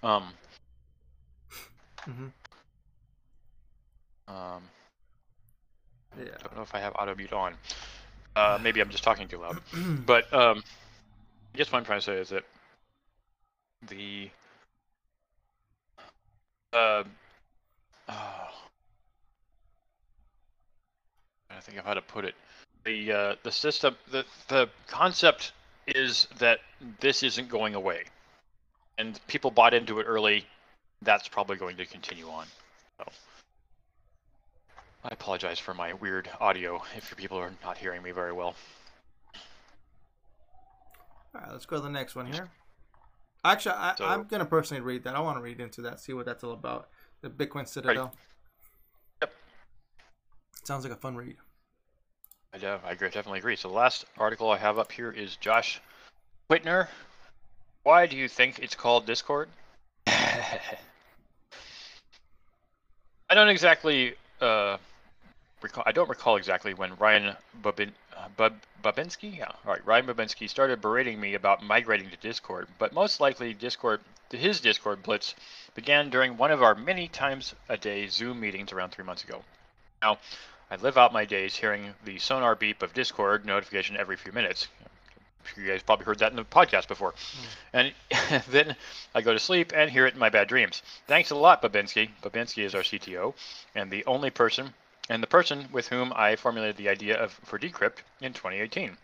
Um, 0.03 0.23
hmm 2.05 2.27
um, 4.27 4.63
Yeah. 6.17 6.25
don't 6.43 6.55
know 6.55 6.61
if 6.63 6.73
I 6.73 6.79
have 6.79 6.95
auto 6.97 7.15
mute 7.15 7.33
on. 7.33 7.55
Uh, 8.35 8.57
maybe 8.61 8.81
I'm 8.81 8.89
just 8.89 9.03
talking 9.03 9.27
too 9.27 9.37
loud. 9.39 9.59
But 10.05 10.31
um, 10.33 10.63
I 11.53 11.57
guess 11.57 11.71
what 11.71 11.79
I'm 11.79 11.85
trying 11.85 11.99
to 11.99 12.05
say 12.05 12.17
is 12.17 12.29
that 12.29 12.43
the 13.87 14.29
uh, 16.73 17.03
oh, 18.09 18.49
I 21.49 21.59
think 21.59 21.77
of 21.77 21.85
how 21.85 21.93
to 21.93 22.01
put 22.01 22.25
it. 22.25 22.35
The 22.83 23.11
uh, 23.11 23.35
the 23.43 23.51
system, 23.51 23.95
the 24.11 24.25
the 24.47 24.69
concept 24.87 25.51
is 25.87 26.27
that 26.39 26.59
this 26.99 27.21
isn't 27.23 27.49
going 27.49 27.75
away, 27.75 28.03
and 28.97 29.19
people 29.27 29.51
bought 29.51 29.73
into 29.73 29.99
it 29.99 30.03
early. 30.03 30.45
That's 31.01 31.27
probably 31.27 31.57
going 31.57 31.77
to 31.77 31.85
continue 31.85 32.27
on. 32.27 32.45
So. 32.97 33.11
I 35.03 35.09
apologize 35.11 35.57
for 35.57 35.73
my 35.73 35.93
weird 35.93 36.29
audio 36.39 36.81
if 36.95 37.09
you 37.09 37.15
people 37.15 37.37
are 37.37 37.51
not 37.63 37.77
hearing 37.77 38.03
me 38.03 38.11
very 38.11 38.31
well. 38.31 38.55
All 41.33 41.41
right, 41.41 41.51
let's 41.51 41.65
go 41.65 41.77
to 41.77 41.81
the 41.81 41.89
next 41.89 42.15
one 42.15 42.31
here. 42.31 42.49
Actually, 43.43 43.75
I, 43.75 43.95
So- 43.97 44.05
I'm 44.05 44.25
gonna 44.25 44.45
personally 44.45 44.81
read 44.81 45.03
that. 45.05 45.15
I 45.15 45.19
want 45.19 45.37
to 45.37 45.41
read 45.41 45.59
into 45.59 45.81
that, 45.81 45.99
see 45.99 46.13
what 46.13 46.25
that's 46.25 46.43
all 46.43 46.51
about. 46.51 46.89
The 47.21 47.29
Bitcoin 47.29 47.67
Citadel. 47.67 48.13
Yep. 49.21 49.33
Sounds 50.63 50.83
like 50.83 50.93
a 50.93 50.97
fun 50.97 51.15
read. 51.15 51.37
I, 52.53 52.57
de- 52.57 52.81
I 52.83 52.93
definitely 52.93 53.39
agree. 53.39 53.55
So 53.55 53.69
the 53.69 53.73
last 53.73 54.05
article 54.17 54.51
I 54.51 54.57
have 54.57 54.77
up 54.77 54.91
here 54.91 55.11
is 55.11 55.35
Josh 55.37 55.81
Quittner. 56.49 56.87
Why 57.83 58.05
do 58.05 58.15
you 58.15 58.27
think 58.27 58.59
it's 58.59 58.75
called 58.75 59.05
Discord? 59.05 59.49
I 60.07 60.59
don't 63.33 63.49
exactly 63.49 64.13
uh, 64.39 64.77
recall. 65.61 65.83
I 65.85 65.91
don't 65.91 66.09
recall 66.09 66.35
exactly 66.35 66.73
when 66.73 66.95
Ryan 66.97 67.35
Bubin, 67.63 67.91
uh, 68.15 68.27
Bub, 68.37 68.53
Babinski, 68.83 69.37
yeah, 69.37 69.51
all 69.65 69.73
right, 69.73 69.85
Ryan 69.85 70.05
Babinski 70.05 70.49
started 70.49 70.81
berating 70.81 71.19
me 71.19 71.33
about 71.33 71.63
migrating 71.63 72.09
to 72.09 72.17
Discord. 72.17 72.67
But 72.77 72.93
most 72.93 73.19
likely, 73.19 73.53
Discord, 73.53 74.01
his 74.29 74.59
Discord 74.59 75.01
blitz 75.01 75.33
began 75.73 76.09
during 76.09 76.37
one 76.37 76.51
of 76.51 76.61
our 76.61 76.75
many 76.75 77.07
times 77.07 77.55
a 77.69 77.77
day 77.77 78.07
Zoom 78.07 78.39
meetings 78.39 78.71
around 78.71 78.91
three 78.91 79.05
months 79.05 79.23
ago. 79.23 79.43
Now, 80.01 80.17
I 80.69 80.75
live 80.75 80.97
out 80.97 81.13
my 81.13 81.25
days 81.25 81.55
hearing 81.55 81.93
the 82.05 82.19
sonar 82.19 82.55
beep 82.55 82.81
of 82.81 82.93
Discord 82.93 83.45
notification 83.45 83.97
every 83.97 84.17
few 84.17 84.31
minutes. 84.31 84.67
You 85.57 85.67
guys 85.67 85.83
probably 85.83 86.05
heard 86.05 86.19
that 86.19 86.31
in 86.31 86.37
the 86.37 86.43
podcast 86.43 86.87
before. 86.87 87.13
Hmm. 87.13 87.47
And 87.73 88.43
then 88.49 88.75
I 89.15 89.21
go 89.21 89.33
to 89.33 89.39
sleep 89.39 89.71
and 89.75 89.89
hear 89.89 90.05
it 90.05 90.13
in 90.13 90.19
my 90.19 90.29
bad 90.29 90.47
dreams. 90.47 90.81
Thanks 91.07 91.31
a 91.31 91.35
lot, 91.35 91.61
Babinski. 91.61 92.09
Babinski 92.21 92.63
is 92.63 92.75
our 92.75 92.81
CTO 92.81 93.33
and 93.75 93.91
the 93.91 94.05
only 94.05 94.29
person 94.29 94.73
and 95.09 95.21
the 95.21 95.27
person 95.27 95.67
with 95.71 95.87
whom 95.89 96.13
I 96.15 96.35
formulated 96.35 96.77
the 96.77 96.89
idea 96.89 97.17
of 97.17 97.33
for 97.43 97.59
Decrypt 97.59 97.97
in 98.21 98.33
2018. 98.33 98.97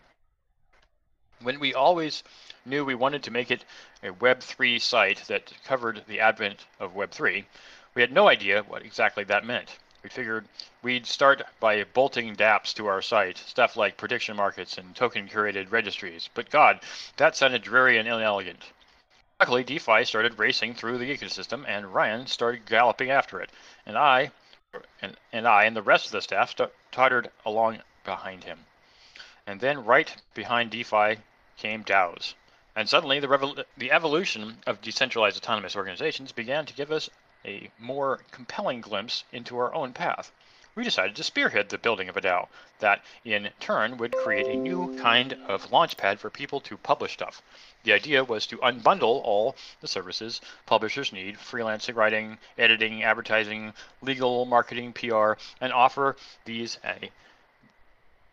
When 1.40 1.60
we 1.60 1.74
always 1.74 2.24
knew 2.64 2.84
we 2.84 2.94
wanted 2.94 3.22
to 3.24 3.30
make 3.30 3.50
it 3.50 3.64
a 4.02 4.10
Web3 4.10 4.80
site 4.80 5.24
that 5.28 5.52
covered 5.64 6.04
the 6.08 6.20
advent 6.20 6.66
of 6.80 6.94
Web3, 6.94 7.44
we 7.94 8.02
had 8.02 8.12
no 8.12 8.28
idea 8.28 8.62
what 8.62 8.82
exactly 8.82 9.24
that 9.24 9.44
meant. 9.44 9.78
We 10.02 10.10
figured 10.10 10.48
we'd 10.82 11.06
start 11.06 11.42
by 11.58 11.82
bolting 11.82 12.36
dApps 12.36 12.72
to 12.74 12.86
our 12.86 13.02
site, 13.02 13.36
stuff 13.36 13.76
like 13.76 13.96
prediction 13.96 14.36
markets 14.36 14.78
and 14.78 14.94
token 14.94 15.28
curated 15.28 15.72
registries. 15.72 16.30
But 16.34 16.50
God, 16.50 16.80
that 17.16 17.34
sounded 17.34 17.62
dreary 17.62 17.98
and 17.98 18.06
inelegant. 18.06 18.62
Luckily, 19.40 19.64
DeFi 19.64 20.04
started 20.04 20.38
racing 20.38 20.74
through 20.74 20.98
the 20.98 21.16
ecosystem, 21.16 21.64
and 21.66 21.94
Ryan 21.94 22.26
started 22.26 22.66
galloping 22.66 23.10
after 23.10 23.40
it, 23.40 23.50
and 23.86 23.96
I, 23.96 24.30
and, 25.00 25.16
and 25.32 25.46
I, 25.46 25.64
and 25.64 25.76
the 25.76 25.82
rest 25.82 26.06
of 26.06 26.12
the 26.12 26.22
staff 26.22 26.50
st- 26.50 26.72
tottered 26.90 27.30
along 27.44 27.82
behind 28.04 28.44
him. 28.44 28.66
And 29.46 29.60
then, 29.60 29.84
right 29.84 30.12
behind 30.34 30.70
DeFi, 30.70 31.18
came 31.56 31.84
DAOs, 31.84 32.34
and 32.74 32.88
suddenly 32.88 33.20
the, 33.20 33.28
revol- 33.28 33.64
the 33.76 33.92
evolution 33.92 34.58
of 34.66 34.80
decentralized 34.80 35.36
autonomous 35.36 35.76
organizations 35.76 36.32
began 36.32 36.66
to 36.66 36.74
give 36.74 36.92
us 36.92 37.10
a 37.44 37.70
more 37.78 38.20
compelling 38.30 38.80
glimpse 38.80 39.24
into 39.32 39.58
our 39.58 39.74
own 39.74 39.92
path. 39.92 40.32
We 40.74 40.84
decided 40.84 41.16
to 41.16 41.24
spearhead 41.24 41.70
the 41.70 41.76
building 41.76 42.08
of 42.08 42.16
a 42.16 42.20
DAO 42.20 42.48
that, 42.78 43.02
in 43.24 43.50
turn, 43.58 43.96
would 43.96 44.14
create 44.16 44.46
a 44.46 44.54
new 44.54 44.96
kind 45.00 45.32
of 45.48 45.70
launchpad 45.70 46.20
for 46.20 46.30
people 46.30 46.60
to 46.60 46.76
publish 46.76 47.14
stuff. 47.14 47.42
The 47.82 47.92
idea 47.92 48.22
was 48.22 48.46
to 48.46 48.58
unbundle 48.58 49.22
all 49.24 49.56
the 49.80 49.88
services 49.88 50.40
publishers 50.66 51.12
need 51.12 51.36
freelancing, 51.36 51.96
writing, 51.96 52.38
editing, 52.56 53.02
advertising, 53.02 53.74
legal, 54.02 54.44
marketing, 54.44 54.92
PR, 54.92 55.32
and 55.60 55.72
offer 55.72 56.16
these 56.44 56.78
a, 56.84 57.10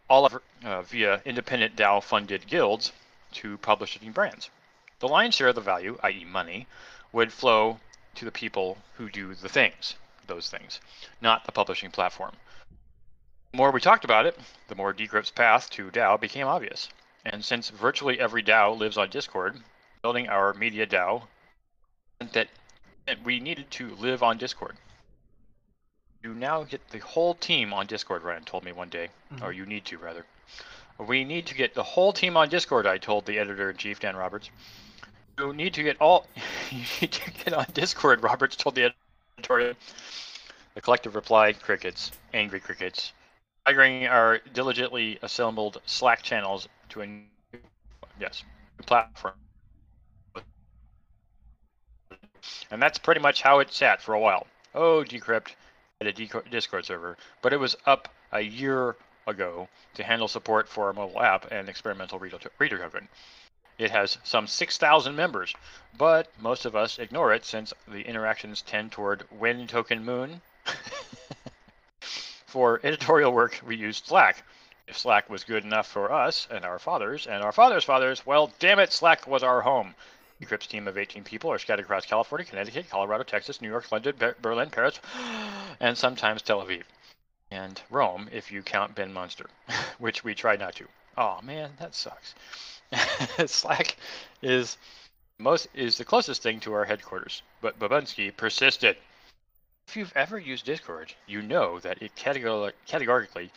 all 0.08 0.28
of, 0.28 0.40
uh, 0.64 0.84
via 0.84 1.22
independent 1.26 1.76
DAO 1.76 2.04
funded 2.04 2.46
guilds 2.46 2.92
to 3.32 3.58
publishing 3.58 4.12
brands. 4.12 4.52
The 5.00 5.08
lion's 5.08 5.34
share 5.34 5.48
of 5.48 5.56
the 5.56 5.62
value, 5.62 5.98
i.e., 6.04 6.26
money, 6.26 6.68
would 7.12 7.34
flow 7.34 7.80
to 8.16 8.26
the 8.26 8.32
people 8.32 8.78
who 8.98 9.10
do 9.10 9.36
the 9.36 9.50
things, 9.50 9.96
those 10.28 10.50
things, 10.50 10.80
not 11.22 11.46
the 11.46 11.52
publishing 11.52 11.92
platform. 11.92 12.32
The 13.52 13.58
more 13.58 13.72
we 13.72 13.80
talked 13.82 14.04
about 14.04 14.26
it, 14.26 14.38
the 14.68 14.76
more 14.76 14.94
Decrypt's 14.94 15.32
path 15.32 15.70
to 15.72 15.90
DAO 15.92 16.20
became 16.20 16.48
obvious. 16.48 16.90
And 17.26 17.44
since 17.44 17.70
virtually 17.70 18.20
every 18.20 18.44
DAO 18.44 18.78
lives 18.78 18.98
on 18.98 19.10
Discord, 19.10 19.58
building 20.02 20.28
our 20.28 20.54
media 20.54 20.86
DAO 20.86 21.24
meant 22.20 22.34
that 22.34 22.50
we 23.24 23.40
needed 23.40 23.70
to 23.72 23.96
live 23.96 24.24
on 24.24 24.38
Discord. 24.38 24.78
you 26.24 26.34
now 26.34 26.64
get 26.64 26.90
the 26.90 26.98
whole 26.98 27.36
team 27.36 27.72
on 27.72 27.86
Discord. 27.86 28.24
Ryan 28.24 28.44
told 28.46 28.64
me 28.66 28.72
one 28.72 28.90
day, 28.90 29.10
Mhm. 29.32 29.44
or 29.44 29.52
you 29.52 29.64
need 29.64 29.86
to 29.86 30.00
rather. 30.00 30.26
We 30.98 31.24
need 31.24 31.46
to 31.46 31.54
get 31.54 31.76
the 31.76 31.84
whole 31.84 32.14
team 32.14 32.36
on 32.36 32.50
Discord. 32.50 32.88
I 32.88 32.98
told 32.98 33.28
the 33.28 33.38
editor 33.38 33.70
in 33.70 33.78
chief 33.78 34.00
Dan 34.00 34.16
Roberts. 34.16 34.50
You 35.38 35.54
need 35.54 35.74
to 35.74 35.84
get 35.84 36.00
all. 36.00 36.26
you 36.72 36.84
need 37.02 37.12
to 37.12 37.32
get 37.32 37.54
on 37.54 37.66
Discord. 37.74 38.24
Roberts 38.24 38.56
told 38.56 38.76
the 38.76 38.94
editorial. 39.38 39.74
The 40.74 40.82
collective 40.82 41.16
replied, 41.16 41.62
"Crickets, 41.62 42.12
angry 42.34 42.60
crickets." 42.60 43.14
Migrating 43.66 44.08
our 44.08 44.40
diligently 44.54 45.18
assembled 45.24 45.82
Slack 45.86 46.22
channels 46.22 46.68
to 46.90 47.02
a 47.02 47.08
new, 47.08 47.24
yes 48.20 48.44
platform. 48.86 49.34
And 52.72 52.82
that's 52.82 52.98
pretty 52.98 53.22
much 53.22 53.42
how 53.42 53.60
it 53.60 53.74
sat 53.74 54.02
for 54.02 54.14
a 54.14 54.20
while. 54.20 54.48
Oh, 54.74 55.04
Decrypt 55.04 55.56
at 56.02 56.08
a 56.08 56.42
Discord 56.50 56.86
server, 56.86 57.18
but 57.42 57.54
it 57.54 57.58
was 57.58 57.76
up 57.86 58.10
a 58.32 58.42
year 58.42 58.96
ago 59.28 59.68
to 59.96 60.04
handle 60.04 60.28
support 60.28 60.68
for 60.68 60.88
our 60.88 60.94
mobile 60.94 61.22
app 61.22 61.52
and 61.52 61.70
experimental 61.70 62.20
reader 62.20 62.38
token. 62.78 63.08
It 63.78 63.92
has 63.92 64.18
some 64.24 64.48
6,000 64.48 65.16
members, 65.16 65.54
but 65.98 66.32
most 66.40 66.66
of 66.66 66.76
us 66.76 66.98
ignore 66.98 67.34
it 67.34 67.46
since 67.46 67.74
the 67.88 68.02
interactions 68.02 68.62
tend 68.62 68.92
toward 68.92 69.26
Win 69.32 69.68
Token 69.68 70.04
Moon. 70.04 70.42
for 72.00 72.80
editorial 72.84 73.34
work, 73.34 73.60
we 73.66 73.76
use 73.76 73.98
Slack. 73.98 74.44
If 74.88 74.98
Slack 74.98 75.30
was 75.30 75.44
good 75.44 75.66
enough 75.66 75.88
for 75.88 76.12
us 76.12 76.48
and 76.50 76.64
our 76.64 76.80
fathers 76.80 77.28
and 77.28 77.44
our 77.44 77.52
fathers' 77.52 77.84
fathers, 77.84 78.26
well, 78.26 78.54
damn 78.60 78.80
it, 78.80 78.94
Slack 78.94 79.28
was 79.28 79.44
our 79.44 79.62
home. 79.62 79.94
Decrypt's 80.42 80.68
team 80.68 80.88
of 80.88 80.98
18 80.98 81.26
people 81.26 81.52
are 81.52 81.60
scattered 81.60 81.84
across 81.84 82.06
California, 82.06 82.46
Connecticut, 82.46 82.90
Colorado, 82.90 83.24
Texas, 83.24 83.62
New 83.62 83.70
York, 83.70 83.92
London, 83.92 84.16
Ber- 84.18 84.38
Berlin, 84.42 84.70
Paris, 84.70 85.00
and 85.82 85.98
sometimes 85.98 86.42
Tel 86.42 86.66
Aviv. 86.66 86.84
And 87.52 87.82
Rome, 87.90 88.30
if 88.32 88.52
you 88.52 88.62
count 88.62 88.96
Ben 88.96 89.12
Munster, 89.12 89.50
which 89.98 90.24
we 90.24 90.34
try 90.34 90.56
not 90.56 90.76
to. 90.76 90.88
Oh 91.18 91.40
man, 91.42 91.72
that 91.80 91.94
sucks. 91.94 92.36
Slack 93.46 93.96
is 94.42 94.78
most 95.40 95.68
is 95.74 95.98
the 95.98 96.06
closest 96.06 96.42
thing 96.42 96.60
to 96.62 96.74
our 96.74 96.86
headquarters, 96.86 97.42
but 97.62 97.80
Babunski 97.80 98.36
persisted. 98.36 98.98
If 99.88 99.96
you've 99.96 100.14
ever 100.16 100.40
used 100.40 100.66
Discord, 100.66 101.14
you 101.28 101.42
know 101.42 101.80
that 101.80 102.02
it 102.02 102.16
categor- 102.16 102.74
categorically 102.88 103.52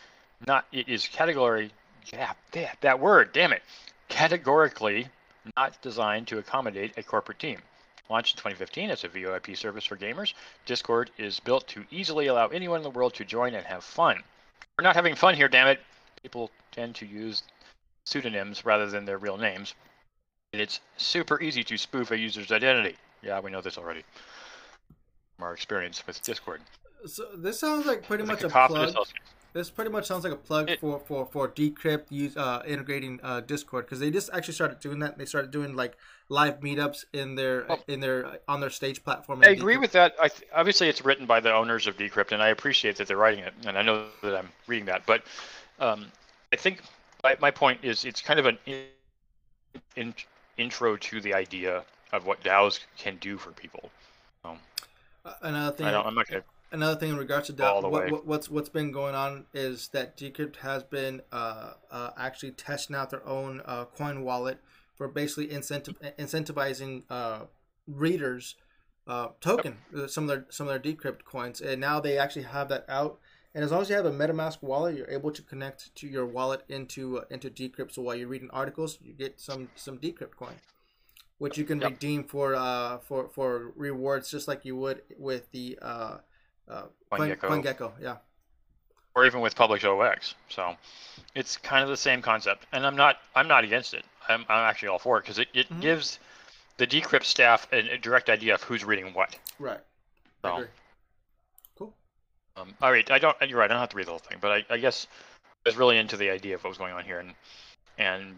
not 0.45 0.65
it 0.71 0.87
is 0.87 1.07
category 1.07 1.71
yeah, 2.13 2.33
that, 2.51 2.77
that 2.81 2.99
word, 2.99 3.33
damn 3.33 3.53
it. 3.53 3.61
Categorically 4.07 5.07
not 5.55 5.79
designed 5.81 6.27
to 6.27 6.39
accommodate 6.39 6.97
a 6.97 7.03
corporate 7.03 7.39
team. 7.39 7.59
Launched 8.09 8.35
in 8.35 8.37
2015 8.37 8.89
as 8.89 9.03
a 9.03 9.09
VoIP 9.09 9.55
service 9.55 9.85
for 9.85 9.95
gamers, 9.95 10.33
Discord 10.65 11.11
is 11.17 11.39
built 11.39 11.67
to 11.67 11.85
easily 11.91 12.27
allow 12.27 12.47
anyone 12.47 12.77
in 12.77 12.83
the 12.83 12.89
world 12.89 13.13
to 13.15 13.25
join 13.25 13.53
and 13.53 13.65
have 13.65 13.83
fun. 13.83 14.23
We're 14.77 14.83
not 14.83 14.95
having 14.95 15.15
fun 15.15 15.35
here, 15.35 15.47
damn 15.47 15.67
it. 15.67 15.79
People 16.23 16.49
tend 16.71 16.95
to 16.95 17.05
use 17.05 17.43
pseudonyms 18.09 18.65
rather 18.65 18.87
than 18.87 19.05
their 19.05 19.17
real 19.17 19.37
names. 19.37 19.75
And 20.53 20.61
it's 20.61 20.79
super 20.97 21.39
easy 21.41 21.63
to 21.63 21.77
spoof 21.77 22.11
a 22.11 22.17
user's 22.17 22.51
identity. 22.51 22.95
Yeah, 23.21 23.39
we 23.39 23.51
know 23.51 23.61
this 23.61 23.77
already 23.77 24.03
from 25.35 25.45
our 25.45 25.53
experience 25.53 26.05
with 26.07 26.21
Discord. 26.23 26.61
So 27.05 27.25
this 27.35 27.59
sounds 27.59 27.85
like 27.85 28.03
pretty 28.05 28.23
It's 28.23 28.27
much 28.31 28.43
like 28.43 28.51
a 28.51 28.53
cacophonous 28.53 28.93
plug. 28.93 29.07
This 29.51 29.69
pretty 29.71 29.89
much 29.89 30.05
sounds 30.05 30.23
like 30.23 30.33
a 30.33 30.37
plug 30.37 30.69
It- 30.69 30.79
for 30.79 30.99
for 31.07 31.25
for 31.31 31.47
Decrypt 31.49 32.05
use 32.09 32.35
uh, 32.37 32.61
integrating 32.67 33.19
uh, 33.23 33.41
Discord 33.41 33.85
because 33.85 33.99
they 33.99 34.11
just 34.11 34.29
actually 34.33 34.53
started 34.53 34.79
doing 34.79 34.99
that. 34.99 35.17
They 35.17 35.25
started 35.25 35.49
doing 35.51 35.75
like 35.75 35.95
live 36.29 36.59
meetups 36.59 37.05
in 37.13 37.35
their 37.35 37.65
Well- 37.67 37.83
in 37.87 37.99
their 37.99 38.39
on 38.47 38.59
their 38.59 38.69
stage 38.69 39.03
platform. 39.03 39.41
I 39.43 39.49
agree 39.49 39.75
Decrypt. 39.75 39.81
with 39.81 39.91
that. 39.93 40.15
I 40.21 40.27
th- 40.27 40.49
obviously, 40.53 40.87
it's 40.87 41.03
written 41.03 41.25
by 41.25 41.39
the 41.39 41.51
owners 41.53 41.87
of 41.87 41.97
Decrypt, 41.97 42.31
and 42.31 42.41
I 42.43 42.49
appreciate 42.49 42.95
that 42.97 43.07
they're 43.07 43.17
writing 43.17 43.43
it, 43.43 43.53
and 43.65 43.77
I 43.77 43.81
know 43.81 44.07
that 44.23 44.35
I'm 44.35 44.49
reading 44.67 44.85
that. 44.85 45.05
But 45.07 45.23
um, 45.79 46.11
I 46.53 46.55
think 46.57 46.81
my, 47.23 47.35
my 47.39 47.51
point 47.51 47.79
is 47.83 48.05
it's 48.05 48.21
kind 48.21 48.39
of 48.39 48.45
an 48.45 48.57
in, 48.65 48.85
in, 49.95 50.13
intro 50.57 50.97
to 50.97 51.21
the 51.21 51.33
idea 51.33 51.83
of 52.11 52.25
what 52.25 52.41
DAOs 52.43 52.79
can 52.97 53.17
do 53.17 53.37
for 53.37 53.51
people. 53.51 53.89
Uh, 54.43 54.55
another 55.41 55.75
thing. 55.75 55.85
I 55.85 55.91
don't, 55.91 56.05
I'm 56.05 56.15
not 56.15 56.27
to. 56.27 56.43
Another 56.71 56.99
thing 56.99 57.09
in 57.09 57.17
regards 57.17 57.47
to 57.47 57.53
the 57.53 57.63
what, 57.63 58.11
what, 58.11 58.25
what's 58.25 58.49
what's 58.49 58.69
been 58.69 58.91
going 58.91 59.15
on 59.15 59.45
is 59.53 59.87
that 59.89 60.15
Decrypt 60.17 60.57
has 60.57 60.83
been 60.83 61.21
uh, 61.31 61.73
uh, 61.89 62.11
actually 62.17 62.51
testing 62.51 62.95
out 62.95 63.09
their 63.09 63.25
own 63.27 63.61
uh, 63.65 63.85
coin 63.85 64.23
wallet 64.23 64.59
for 64.95 65.07
basically 65.07 65.47
incentivizing 65.47 67.03
uh, 67.09 67.39
readers 67.87 68.55
uh, 69.07 69.29
token 69.41 69.77
uh, 69.97 70.07
some 70.07 70.25
of 70.25 70.27
their 70.29 70.45
some 70.49 70.67
of 70.67 70.81
their 70.81 70.93
Decrypt 70.93 71.25
coins, 71.25 71.59
and 71.59 71.81
now 71.81 71.99
they 71.99 72.17
actually 72.17 72.43
have 72.43 72.69
that 72.69 72.85
out. 72.87 73.19
And 73.59 73.65
as 73.65 73.73
long 73.73 73.81
as 73.81 73.89
you 73.89 73.95
have 73.97 74.05
a 74.05 74.11
MetaMask 74.11 74.61
wallet, 74.61 74.95
you're 74.95 75.09
able 75.09 75.31
to 75.33 75.41
connect 75.41 75.93
to 75.95 76.07
your 76.07 76.25
wallet 76.25 76.63
into 76.69 77.19
uh, 77.19 77.25
into 77.29 77.49
Decrypt. 77.49 77.91
So 77.91 78.01
while 78.01 78.15
you're 78.15 78.29
reading 78.29 78.49
articles, 78.51 78.97
you 79.01 79.11
get 79.11 79.37
some 79.37 79.67
some 79.75 79.97
Decrypt 79.97 80.37
coin, 80.37 80.55
which 81.39 81.57
you 81.57 81.65
can 81.65 81.81
Yep. 81.81 81.91
redeem 81.91 82.23
for 82.23 82.55
uh, 82.55 82.99
for 82.99 83.27
for 83.27 83.73
rewards, 83.75 84.31
just 84.31 84.47
like 84.47 84.63
you 84.63 84.77
would 84.77 85.01
with 85.17 85.51
the 85.51 85.77
uh, 85.81 86.19
uh, 86.69 86.83
Coin, 87.11 87.31
CoinGecko. 87.31 87.49
CoinGecko. 87.49 87.91
Yeah. 88.01 88.17
or 89.13 89.25
even 89.25 89.41
with 89.41 89.55
Publish0x. 89.55 90.35
So 90.47 90.77
it's 91.35 91.57
kind 91.57 91.83
of 91.83 91.89
the 91.89 91.97
same 91.97 92.21
concept, 92.21 92.65
and 92.71 92.87
I'm 92.87 92.95
not 92.95 93.17
I'm 93.35 93.49
not 93.49 93.65
against 93.65 93.93
it. 93.93 94.05
I'm, 94.29 94.45
I'm 94.47 94.69
actually 94.69 94.87
all 94.87 94.99
for 94.99 95.17
it 95.17 95.23
because 95.23 95.39
it, 95.39 95.49
it 95.53 95.67
Mhm. 95.67 95.81
gives 95.81 96.19
the 96.77 96.87
Decrypt 96.87 97.25
staff 97.25 97.67
a, 97.73 97.79
a 97.95 97.97
direct 97.97 98.29
idea 98.29 98.53
of 98.53 98.63
who's 98.63 98.85
reading 98.85 99.13
what. 99.13 99.35
Right. 99.59 99.81
So, 100.43 100.49
I 100.49 100.53
agree. 100.59 100.67
Cool. 100.67 100.78
Um, 102.57 102.73
all 102.81 102.91
right, 102.91 103.09
I 103.11 103.19
don't. 103.19 103.35
You're 103.47 103.59
right. 103.59 103.69
I 103.69 103.73
don't 103.73 103.79
have 103.79 103.89
to 103.89 103.97
read 103.97 104.07
the 104.07 104.11
whole 104.11 104.19
thing, 104.19 104.37
but 104.41 104.51
I, 104.51 104.73
I 104.73 104.77
guess 104.77 105.07
I 105.65 105.69
was 105.69 105.77
really 105.77 105.97
into 105.97 106.17
the 106.17 106.29
idea 106.29 106.55
of 106.55 106.63
what 106.63 106.69
was 106.69 106.77
going 106.77 106.93
on 106.93 107.03
here, 107.03 107.19
and 107.19 107.33
and 107.97 108.35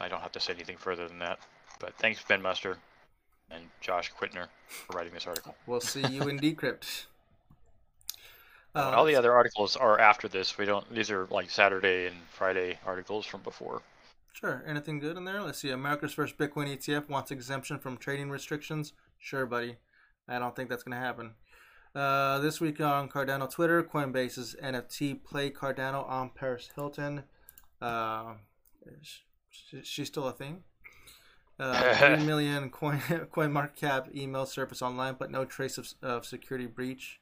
I 0.00 0.08
don't 0.08 0.20
have 0.20 0.32
to 0.32 0.40
say 0.40 0.52
anything 0.52 0.76
further 0.76 1.08
than 1.08 1.18
that. 1.20 1.38
But 1.80 1.94
thanks, 1.96 2.22
Ben 2.26 2.42
Munster 2.42 2.76
and 3.50 3.64
Josh 3.80 4.12
Quittner 4.12 4.46
for 4.68 4.96
writing 4.96 5.12
this 5.12 5.26
article. 5.26 5.54
We'll 5.66 5.80
see 5.80 6.06
you 6.06 6.22
in 6.28 6.38
Decrypt. 6.38 7.06
Uh, 8.74 8.92
All 8.96 9.04
the 9.04 9.16
other 9.16 9.32
articles 9.32 9.76
are 9.76 9.98
after 9.98 10.28
this. 10.28 10.58
We 10.58 10.66
don't. 10.66 10.88
These 10.92 11.10
are 11.10 11.26
like 11.30 11.50
Saturday 11.50 12.06
and 12.06 12.16
Friday 12.30 12.78
articles 12.84 13.26
from 13.26 13.42
before. 13.42 13.82
Sure. 14.32 14.62
Anything 14.66 15.00
good 15.00 15.16
in 15.16 15.24
there? 15.24 15.42
Let's 15.42 15.58
see. 15.58 15.70
America's 15.70 16.12
first 16.12 16.38
Bitcoin 16.38 16.68
ETF 16.68 17.08
wants 17.08 17.30
exemption 17.32 17.78
from 17.78 17.96
trading 17.96 18.30
restrictions. 18.30 18.92
Sure, 19.18 19.46
buddy. 19.46 19.76
I 20.28 20.38
don't 20.38 20.54
think 20.54 20.68
that's 20.68 20.84
going 20.84 20.96
to 20.96 21.04
happen. 21.04 21.32
Uh, 21.94 22.38
this 22.38 22.60
week 22.60 22.80
on 22.80 23.08
Cardano 23.08 23.50
Twitter, 23.50 23.82
Coinbase's 23.82 24.54
NFT 24.62 25.24
play 25.24 25.50
Cardano 25.50 26.08
on 26.08 26.30
Paris 26.30 26.70
Hilton. 26.74 27.24
Uh, 27.80 28.34
she, 29.50 29.82
she's 29.82 30.08
still 30.08 30.28
a 30.28 30.32
thing. 30.32 30.62
Uh, 31.58 31.94
3 32.16 32.24
million 32.24 32.70
coin 32.70 33.00
coin 33.32 33.52
market 33.52 33.76
cap 33.76 34.08
email 34.14 34.46
surface 34.46 34.82
online, 34.82 35.16
but 35.18 35.30
no 35.30 35.44
trace 35.44 35.78
of, 35.78 35.92
of 36.02 36.24
security 36.24 36.66
breach. 36.66 37.20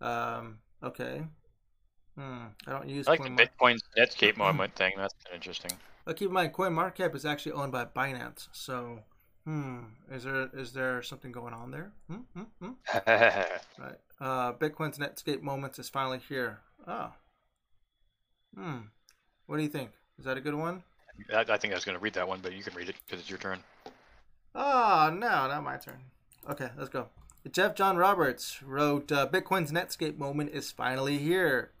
Um, 0.00 0.58
okay. 0.82 1.24
Hmm. 2.16 2.46
I 2.66 2.70
don't 2.70 2.88
use 2.88 3.08
I 3.08 3.12
like 3.12 3.22
the 3.22 3.30
CoinMar- 3.30 3.48
Bitcoin's 3.58 3.82
Netscape 3.98 4.36
moment 4.36 4.74
thing. 4.76 4.92
That's 4.96 5.14
interesting. 5.34 5.72
But 6.04 6.16
keep 6.16 6.28
in 6.28 6.34
mind, 6.34 6.52
CoinMarketCap 6.52 7.14
is 7.14 7.24
actually 7.24 7.52
owned 7.52 7.72
by 7.72 7.84
Binance. 7.84 8.48
So, 8.52 9.00
hmm, 9.44 9.78
is 10.10 10.24
there 10.24 10.48
is 10.54 10.72
there 10.72 11.02
something 11.02 11.32
going 11.32 11.54
on 11.54 11.70
there? 11.70 11.92
Hmm, 12.08 12.22
hmm, 12.34 12.42
hmm. 12.60 12.72
Right. 13.78 13.98
Uh, 14.20 14.52
Bitcoin's 14.52 14.98
Netscape 14.98 15.42
moments 15.42 15.78
is 15.78 15.88
finally 15.88 16.20
here. 16.28 16.60
Oh. 16.86 17.12
Hmm. 18.54 18.78
What 19.46 19.56
do 19.56 19.62
you 19.62 19.68
think? 19.68 19.90
Is 20.18 20.24
that 20.24 20.36
a 20.36 20.40
good 20.40 20.54
one? 20.54 20.82
I, 21.32 21.40
I 21.40 21.56
think 21.56 21.72
I 21.72 21.76
was 21.76 21.84
going 21.84 21.96
to 21.96 22.02
read 22.02 22.14
that 22.14 22.28
one, 22.28 22.40
but 22.40 22.52
you 22.52 22.62
can 22.62 22.74
read 22.74 22.88
it 22.88 22.96
because 23.06 23.20
it's 23.20 23.30
your 23.30 23.38
turn. 23.38 23.58
Oh, 24.54 25.10
no, 25.12 25.48
not 25.48 25.64
my 25.64 25.76
turn. 25.76 25.98
Okay, 26.48 26.68
let's 26.76 26.90
go. 26.90 27.08
Jeff 27.50 27.74
John 27.74 27.96
Roberts 27.96 28.62
wrote 28.62 29.10
uh, 29.10 29.26
Bitcoin's 29.26 29.72
Netscape 29.72 30.16
moment 30.16 30.50
is 30.52 30.70
finally 30.70 31.18
here. 31.18 31.72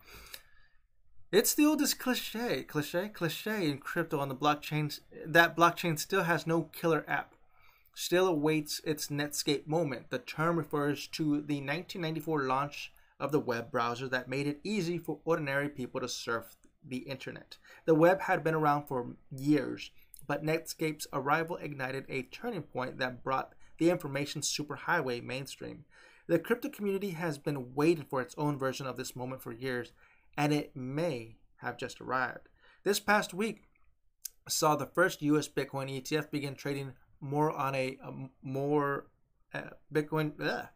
It's 1.30 1.54
the 1.54 1.64
oldest 1.64 1.98
cliche, 1.98 2.62
cliche, 2.62 3.08
cliche 3.08 3.70
in 3.70 3.78
crypto 3.78 4.18
on 4.18 4.28
the 4.28 4.34
blockchain. 4.34 4.98
That 5.24 5.56
blockchain 5.56 5.98
still 5.98 6.24
has 6.24 6.46
no 6.46 6.62
killer 6.72 7.04
app. 7.08 7.34
Still 7.94 8.26
awaits 8.26 8.80
its 8.84 9.08
Netscape 9.08 9.66
moment. 9.66 10.10
The 10.10 10.18
term 10.18 10.56
refers 10.56 11.06
to 11.08 11.24
the 11.24 11.60
1994 11.60 12.42
launch 12.44 12.92
of 13.20 13.32
the 13.32 13.40
web 13.40 13.70
browser 13.70 14.08
that 14.08 14.28
made 14.28 14.46
it 14.46 14.60
easy 14.64 14.98
for 14.98 15.20
ordinary 15.24 15.68
people 15.68 16.00
to 16.00 16.08
surf 16.08 16.56
the 16.84 16.98
internet. 16.98 17.58
The 17.84 17.94
web 17.94 18.22
had 18.22 18.42
been 18.42 18.54
around 18.54 18.86
for 18.86 19.14
years, 19.30 19.90
but 20.26 20.44
Netscape's 20.44 21.06
arrival 21.12 21.56
ignited 21.56 22.06
a 22.08 22.22
turning 22.22 22.62
point 22.62 22.98
that 22.98 23.22
brought 23.22 23.54
the 23.78 23.90
information 23.90 24.40
superhighway 24.40 25.22
mainstream. 25.22 25.84
The 26.26 26.38
crypto 26.38 26.68
community 26.68 27.10
has 27.10 27.38
been 27.38 27.74
waiting 27.74 28.06
for 28.08 28.20
its 28.20 28.34
own 28.38 28.58
version 28.58 28.86
of 28.86 28.96
this 28.96 29.14
moment 29.14 29.42
for 29.42 29.52
years, 29.52 29.92
and 30.36 30.52
it 30.52 30.74
may 30.74 31.36
have 31.56 31.76
just 31.76 32.00
arrived. 32.00 32.48
This 32.84 33.00
past 33.00 33.34
week 33.34 33.62
saw 34.48 34.74
the 34.74 34.86
first 34.86 35.22
US 35.22 35.48
Bitcoin 35.48 35.90
ETF 35.90 36.30
begin 36.30 36.54
trading 36.54 36.92
more 37.22 37.50
on 37.50 37.74
a, 37.74 37.98
a 38.04 38.12
more 38.42 39.06
uh, 39.54 39.70
Bitcoin. 39.92 40.32
ugh. 40.40 40.66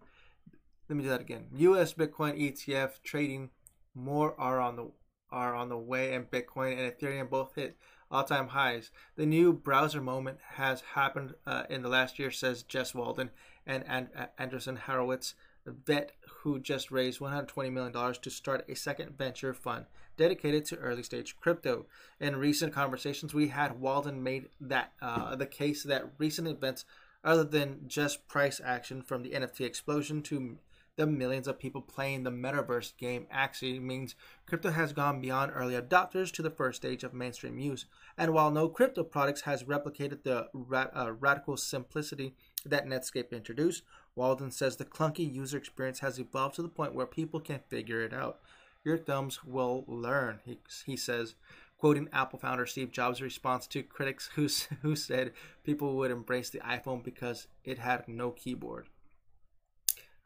let 0.88 0.96
me 0.96 1.02
do 1.02 1.10
that 1.10 1.20
again. 1.20 1.46
U.S. 1.56 1.92
Bitcoin 1.92 2.40
ETF 2.40 3.02
trading 3.02 3.50
more 3.94 4.38
are 4.40 4.60
on 4.60 4.76
the 4.76 4.90
are 5.30 5.54
on 5.54 5.68
the 5.68 5.76
way, 5.76 6.14
and 6.14 6.30
Bitcoin 6.30 6.78
and 6.78 6.92
Ethereum 6.92 7.28
both 7.28 7.56
hit 7.56 7.76
all-time 8.10 8.48
highs. 8.48 8.92
The 9.16 9.26
new 9.26 9.52
browser 9.52 10.00
moment 10.00 10.38
has 10.54 10.80
happened 10.94 11.34
uh, 11.44 11.64
in 11.68 11.82
the 11.82 11.88
last 11.88 12.18
year, 12.18 12.30
says 12.30 12.62
Jess 12.62 12.94
Walden 12.94 13.30
and, 13.66 13.84
and 13.88 14.08
uh, 14.16 14.26
Andreessen 14.38 14.78
Horowitz, 14.78 15.34
the 15.64 15.72
vet 15.72 16.12
who 16.46 16.60
just 16.60 16.92
raised 16.92 17.20
120 17.20 17.70
million 17.70 17.92
dollars 17.92 18.18
to 18.18 18.30
start 18.30 18.64
a 18.68 18.76
second 18.76 19.18
venture 19.18 19.52
fund 19.52 19.84
dedicated 20.16 20.64
to 20.64 20.76
early-stage 20.76 21.36
crypto. 21.40 21.86
In 22.20 22.36
recent 22.36 22.72
conversations 22.72 23.34
we 23.34 23.48
had, 23.48 23.80
Walden 23.80 24.22
made 24.22 24.50
that 24.60 24.92
uh, 25.02 25.34
the 25.34 25.44
case 25.44 25.82
that 25.82 26.12
recent 26.18 26.46
events, 26.46 26.84
other 27.24 27.42
than 27.42 27.80
just 27.88 28.28
price 28.28 28.60
action 28.64 29.02
from 29.02 29.24
the 29.24 29.30
NFT 29.30 29.62
explosion 29.62 30.22
to 30.22 30.58
the 30.94 31.04
millions 31.04 31.48
of 31.48 31.58
people 31.58 31.82
playing 31.82 32.22
the 32.22 32.30
metaverse 32.30 32.96
game 32.96 33.26
actually 33.28 33.80
means 33.80 34.14
crypto 34.46 34.70
has 34.70 34.92
gone 34.92 35.20
beyond 35.20 35.50
early 35.52 35.74
adopters 35.74 36.30
to 36.30 36.42
the 36.42 36.50
first 36.50 36.76
stage 36.76 37.02
of 37.02 37.12
mainstream 37.12 37.58
use. 37.58 37.86
And 38.16 38.32
while 38.32 38.52
no 38.52 38.68
crypto 38.68 39.02
products 39.02 39.42
has 39.42 39.64
replicated 39.64 40.22
the 40.22 40.48
ra- 40.54 40.90
uh, 40.94 41.12
radical 41.12 41.56
simplicity 41.56 42.34
that 42.64 42.86
Netscape 42.86 43.32
introduced, 43.32 43.82
Walden 44.16 44.50
says 44.50 44.76
the 44.76 44.84
clunky 44.84 45.32
user 45.32 45.58
experience 45.58 46.00
has 46.00 46.18
evolved 46.18 46.56
to 46.56 46.62
the 46.62 46.68
point 46.68 46.94
where 46.94 47.06
people 47.06 47.38
can 47.38 47.60
figure 47.68 48.00
it 48.00 48.14
out. 48.14 48.40
Your 48.82 48.96
thumbs 48.96 49.44
will 49.44 49.84
learn, 49.86 50.40
he, 50.44 50.58
he 50.86 50.96
says, 50.96 51.34
quoting 51.78 52.08
Apple 52.12 52.38
founder 52.38 52.66
Steve 52.66 52.90
Jobs' 52.90 53.20
response 53.20 53.66
to 53.68 53.82
critics 53.82 54.30
who, 54.34 54.48
who 54.82 54.96
said 54.96 55.32
people 55.62 55.96
would 55.96 56.10
embrace 56.10 56.50
the 56.50 56.60
iPhone 56.60 57.04
because 57.04 57.46
it 57.62 57.78
had 57.78 58.08
no 58.08 58.30
keyboard. 58.30 58.86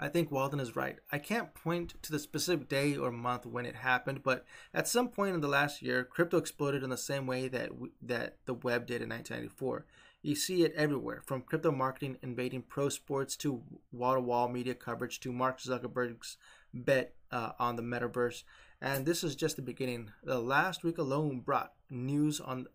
I 0.03 0.09
think 0.09 0.31
Walden 0.31 0.61
is 0.61 0.77
right. 0.77 0.97
I 1.13 1.19
can't 1.19 1.53
point 1.53 2.03
to 2.03 2.11
the 2.11 2.19
specific 2.19 2.71
day 2.71 2.97
or 2.97 3.11
month 3.11 3.45
when 3.45 3.67
it 3.67 3.77
happened, 3.77 4.23
but 4.23 4.47
at 4.73 4.89
some 4.89 5.09
point 5.09 5.35
in 5.35 5.43
the 5.43 5.49
last 5.49 5.83
year, 5.83 6.05
crypto 6.05 6.39
exploded 6.39 6.83
in 6.83 6.89
the 6.89 6.97
same 6.97 7.27
way 7.27 7.49
that 7.49 7.71
that 8.01 8.39
the 8.47 8.55
web 8.55 8.87
did 8.87 9.03
in 9.03 9.11
1994. 9.11 9.85
You 10.23 10.35
see 10.35 10.65
it 10.65 10.75
everywhere, 10.75 11.23
from 11.25 11.43
crypto 11.43 11.71
marketing 11.71 12.19
invading 12.23 12.63
pro 12.63 12.91
sports 12.91 13.37
to 13.37 13.63
wall-to-wall 13.91 14.49
media 14.49 14.75
coverage 14.75 15.19
to 15.21 15.33
Mark 15.33 15.61
Zuckerberg's 15.61 16.37
bet 16.75 17.15
uh, 17.33 17.53
on 17.59 17.77
the 17.77 17.83
metaverse. 17.83 18.43
And 18.83 19.07
this 19.07 19.25
is 19.25 19.35
just 19.35 19.57
the 19.57 19.63
beginning. 19.63 20.11
The 20.23 20.39
last 20.39 20.85
week 20.85 20.99
alone 20.99 21.41
brought 21.41 21.73
news 21.89 22.41
on 22.41 22.67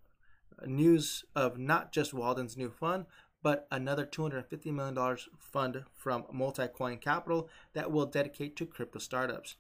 news 0.66 1.26
of 1.36 1.58
not 1.58 1.92
just 1.92 2.14
Walden's 2.14 2.58
new 2.58 2.72
fund, 2.72 3.06
but 3.44 3.68
another 3.70 4.06
$250 4.06 4.66
million 4.74 5.18
fund 5.38 5.84
from 5.94 6.24
Multicoin 6.34 7.00
Capital 7.00 7.48
that 7.74 7.92
will 7.92 8.08
dedicate 8.08 8.56
to 8.56 8.66
crypto 8.66 8.98
startups. 8.98 9.56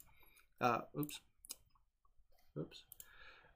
Uh, 0.59 0.79
oops. 0.99 1.19
Oops. 2.57 2.83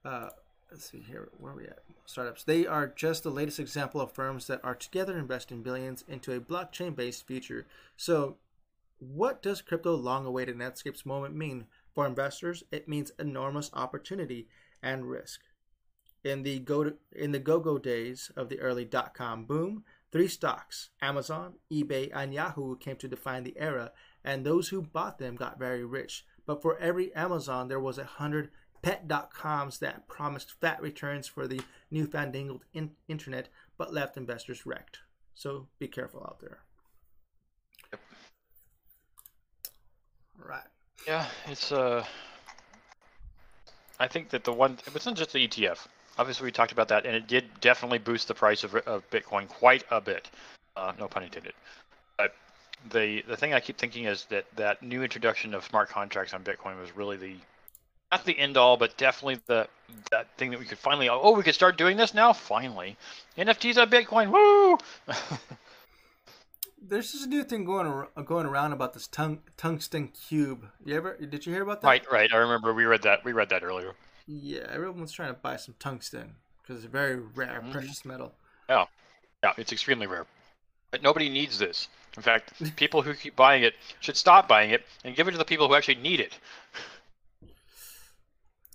Uh, 0.04 0.28
let's 0.70 0.88
see 0.88 1.00
here. 1.00 1.30
Where 1.38 1.52
are 1.52 1.56
we 1.56 1.64
at? 1.64 1.80
Startups. 2.10 2.44
They 2.44 2.66
are 2.66 2.86
just 2.88 3.22
the 3.22 3.30
latest 3.30 3.58
example 3.58 4.00
of 4.00 4.12
firms 4.12 4.46
that 4.46 4.64
are 4.64 4.74
together 4.74 5.16
investing 5.18 5.62
billions 5.62 6.04
into 6.08 6.32
a 6.32 6.40
blockchain 6.40 6.94
based 6.94 7.26
future. 7.26 7.66
So, 7.96 8.36
what 8.98 9.42
does 9.42 9.62
crypto 9.62 9.94
long 9.94 10.26
awaited 10.26 10.56
Netscape's 10.56 11.06
moment 11.06 11.34
mean? 11.34 11.66
For 11.94 12.06
investors, 12.06 12.62
it 12.70 12.88
means 12.88 13.12
enormous 13.18 13.70
opportunity 13.72 14.48
and 14.82 15.08
risk. 15.08 15.40
In 16.22 16.42
the 16.42 16.58
go 16.58 16.84
to, 16.84 16.94
in 17.12 17.32
the 17.32 17.38
go-go 17.38 17.78
days 17.78 18.30
of 18.36 18.48
the 18.48 18.60
early 18.60 18.84
dot-com 18.84 19.46
boom, 19.46 19.84
Three 20.12 20.26
stocks, 20.26 20.90
Amazon, 21.00 21.54
eBay, 21.70 22.10
and 22.12 22.34
Yahoo, 22.34 22.76
came 22.76 22.96
to 22.96 23.06
define 23.06 23.44
the 23.44 23.56
era, 23.56 23.92
and 24.24 24.44
those 24.44 24.68
who 24.68 24.82
bought 24.82 25.18
them 25.18 25.36
got 25.36 25.56
very 25.56 25.84
rich. 25.84 26.26
But 26.46 26.60
for 26.60 26.76
every 26.78 27.14
Amazon, 27.14 27.68
there 27.68 27.78
was 27.78 27.96
a 27.96 28.04
hundred 28.04 28.50
pet.coms 28.82 29.78
that 29.78 30.08
promised 30.08 30.52
fat 30.60 30.80
returns 30.80 31.26
for 31.26 31.46
the 31.46 31.60
newfangled 31.90 32.62
in- 32.72 32.92
internet, 33.08 33.48
but 33.76 33.92
left 33.92 34.16
investors 34.16 34.66
wrecked. 34.66 35.00
So 35.34 35.68
be 35.78 35.88
careful 35.88 36.22
out 36.22 36.40
there. 36.40 36.60
Yep. 37.92 38.00
All 40.42 40.48
right. 40.48 40.66
Yeah, 41.06 41.26
it's 41.46 41.72
uh. 41.72 42.04
I 43.98 44.08
think 44.08 44.30
that 44.30 44.44
the 44.44 44.52
one 44.52 44.78
it 44.86 44.94
wasn't 44.94 45.18
just 45.18 45.32
the 45.32 45.46
ETF 45.46 45.86
obviously 46.20 46.44
we 46.44 46.52
talked 46.52 46.72
about 46.72 46.88
that, 46.88 47.06
and 47.06 47.16
it 47.16 47.26
did 47.26 47.44
definitely 47.60 47.98
boost 47.98 48.28
the 48.28 48.34
price 48.34 48.62
of, 48.62 48.74
of 48.74 49.08
Bitcoin 49.10 49.48
quite 49.48 49.84
a 49.90 50.00
bit. 50.00 50.30
Uh, 50.76 50.92
no 50.98 51.08
pun 51.08 51.22
intended. 51.22 51.54
But 52.18 52.34
the 52.92 53.24
the 53.26 53.36
thing 53.36 53.54
I 53.54 53.60
keep 53.60 53.78
thinking 53.78 54.04
is 54.04 54.26
that 54.26 54.44
that 54.56 54.82
new 54.82 55.02
introduction 55.02 55.54
of 55.54 55.64
smart 55.64 55.88
contracts 55.88 56.34
on 56.34 56.44
Bitcoin 56.44 56.78
was 56.80 56.94
really 56.94 57.16
the 57.16 57.36
not 58.10 58.24
the 58.24 58.38
end 58.38 58.56
all, 58.56 58.76
but 58.76 58.96
definitely 58.96 59.40
the 59.46 59.68
that 60.10 60.28
thing 60.36 60.50
that 60.50 60.60
we 60.60 60.66
could 60.66 60.78
finally 60.78 61.08
oh 61.08 61.32
we 61.32 61.42
could 61.42 61.54
start 61.54 61.76
doing 61.76 61.96
this 61.96 62.14
now 62.14 62.32
finally 62.32 62.96
NFTs 63.36 63.76
on 63.76 63.90
Bitcoin 63.90 64.30
woo. 64.30 64.78
There's 66.82 67.12
this 67.12 67.26
new 67.26 67.44
thing 67.44 67.64
going 67.64 68.06
going 68.24 68.46
around 68.46 68.72
about 68.72 68.94
this 68.94 69.06
tung, 69.06 69.40
tungsten 69.56 70.08
cube. 70.08 70.66
You 70.84 70.96
ever 70.96 71.16
did 71.16 71.44
you 71.44 71.52
hear 71.52 71.62
about 71.62 71.82
that? 71.82 71.86
Right, 71.86 72.10
right. 72.10 72.32
I 72.32 72.36
remember 72.36 72.72
we 72.72 72.84
read 72.84 73.02
that. 73.02 73.24
We 73.24 73.32
read 73.32 73.50
that 73.50 73.62
earlier. 73.62 73.94
Yeah, 74.26 74.66
everyone's 74.70 75.12
trying 75.12 75.34
to 75.34 75.38
buy 75.40 75.56
some 75.56 75.74
tungsten 75.78 76.34
because 76.62 76.76
it's 76.76 76.86
a 76.86 76.88
very 76.88 77.16
rare, 77.16 77.60
mm-hmm. 77.60 77.72
precious 77.72 78.04
metal. 78.04 78.32
Yeah, 78.68 78.86
yeah, 79.42 79.52
it's 79.56 79.72
extremely 79.72 80.06
rare. 80.06 80.26
But 80.90 81.02
nobody 81.02 81.28
needs 81.28 81.58
this. 81.58 81.88
In 82.16 82.22
fact, 82.22 82.52
people 82.76 83.02
who 83.02 83.14
keep 83.14 83.36
buying 83.36 83.62
it 83.62 83.74
should 84.00 84.16
stop 84.16 84.48
buying 84.48 84.70
it 84.70 84.84
and 85.04 85.14
give 85.14 85.28
it 85.28 85.32
to 85.32 85.38
the 85.38 85.44
people 85.44 85.68
who 85.68 85.74
actually 85.74 85.96
need 85.96 86.20
it. 86.20 86.38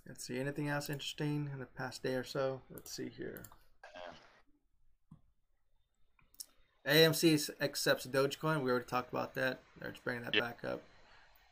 Let's 0.07 0.25
see. 0.25 0.39
Anything 0.39 0.69
else 0.69 0.89
interesting 0.89 1.49
in 1.51 1.59
the 1.59 1.65
past 1.65 2.03
day 2.03 2.13
or 2.13 2.23
so? 2.23 2.61
Let's 2.71 2.91
see 2.91 3.09
here. 3.09 3.43
AMC 6.87 7.49
accepts 7.61 8.05
Dogecoin. 8.05 8.61
We 8.61 8.69
already 8.69 8.85
talked 8.85 9.11
about 9.11 9.33
that. 9.35 9.61
They're 9.79 9.91
just 9.91 10.03
bringing 10.03 10.23
that 10.23 10.35
yep. 10.35 10.43
back 10.43 10.71
up. 10.71 10.81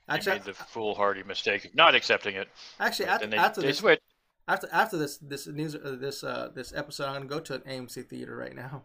Actually, 0.08 0.34
made 0.34 0.44
the 0.44 0.54
foolhardy 0.54 1.24
mistake 1.24 1.66
of 1.66 1.76
not 1.76 1.96
accepting 1.96 2.36
it. 2.36 2.50
Actually, 2.80 3.08
after, 3.08 3.28
they, 3.28 3.38
after 3.38 3.62
they 3.62 3.68
this, 3.68 3.78
switched. 3.78 4.02
after 4.48 4.68
after 4.72 4.98
this 4.98 5.18
this 5.18 5.48
news 5.48 5.76
uh, 5.76 5.96
this 6.00 6.24
uh, 6.24 6.50
this 6.54 6.74
episode, 6.76 7.06
I'm 7.06 7.14
gonna 7.14 7.26
go 7.28 7.40
to 7.40 7.56
an 7.56 7.62
AMC 7.62 8.08
theater 8.08 8.36
right 8.36 8.56
now. 8.56 8.84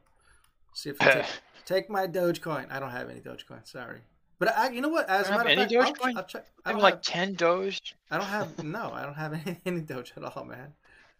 See 0.74 0.90
if 0.90 0.98
take, 0.98 1.24
take 1.66 1.90
my 1.90 2.06
Dogecoin. 2.06 2.70
I 2.70 2.78
don't 2.78 2.90
have 2.90 3.10
any 3.10 3.20
Dogecoin. 3.20 3.66
Sorry, 3.66 4.00
but 4.38 4.56
I, 4.56 4.70
you 4.70 4.80
know 4.80 4.88
what? 4.88 5.08
As 5.08 5.28
a 5.28 5.32
matter 5.32 5.50
of 5.50 5.56
fact, 5.56 5.72
Dogecoin? 5.72 6.10
I'll, 6.10 6.18
I'll 6.18 6.24
check. 6.24 6.46
I, 6.64 6.72
have 6.72 6.80
like 6.80 7.02
ten 7.02 7.34
Doge. 7.34 7.94
I 8.10 8.18
don't 8.18 8.26
have 8.26 8.62
no. 8.62 8.92
I 8.92 9.02
don't 9.02 9.14
have 9.14 9.32
any, 9.46 9.58
any 9.66 9.80
Doge 9.80 10.12
at 10.16 10.24
all, 10.24 10.44
man. 10.44 10.74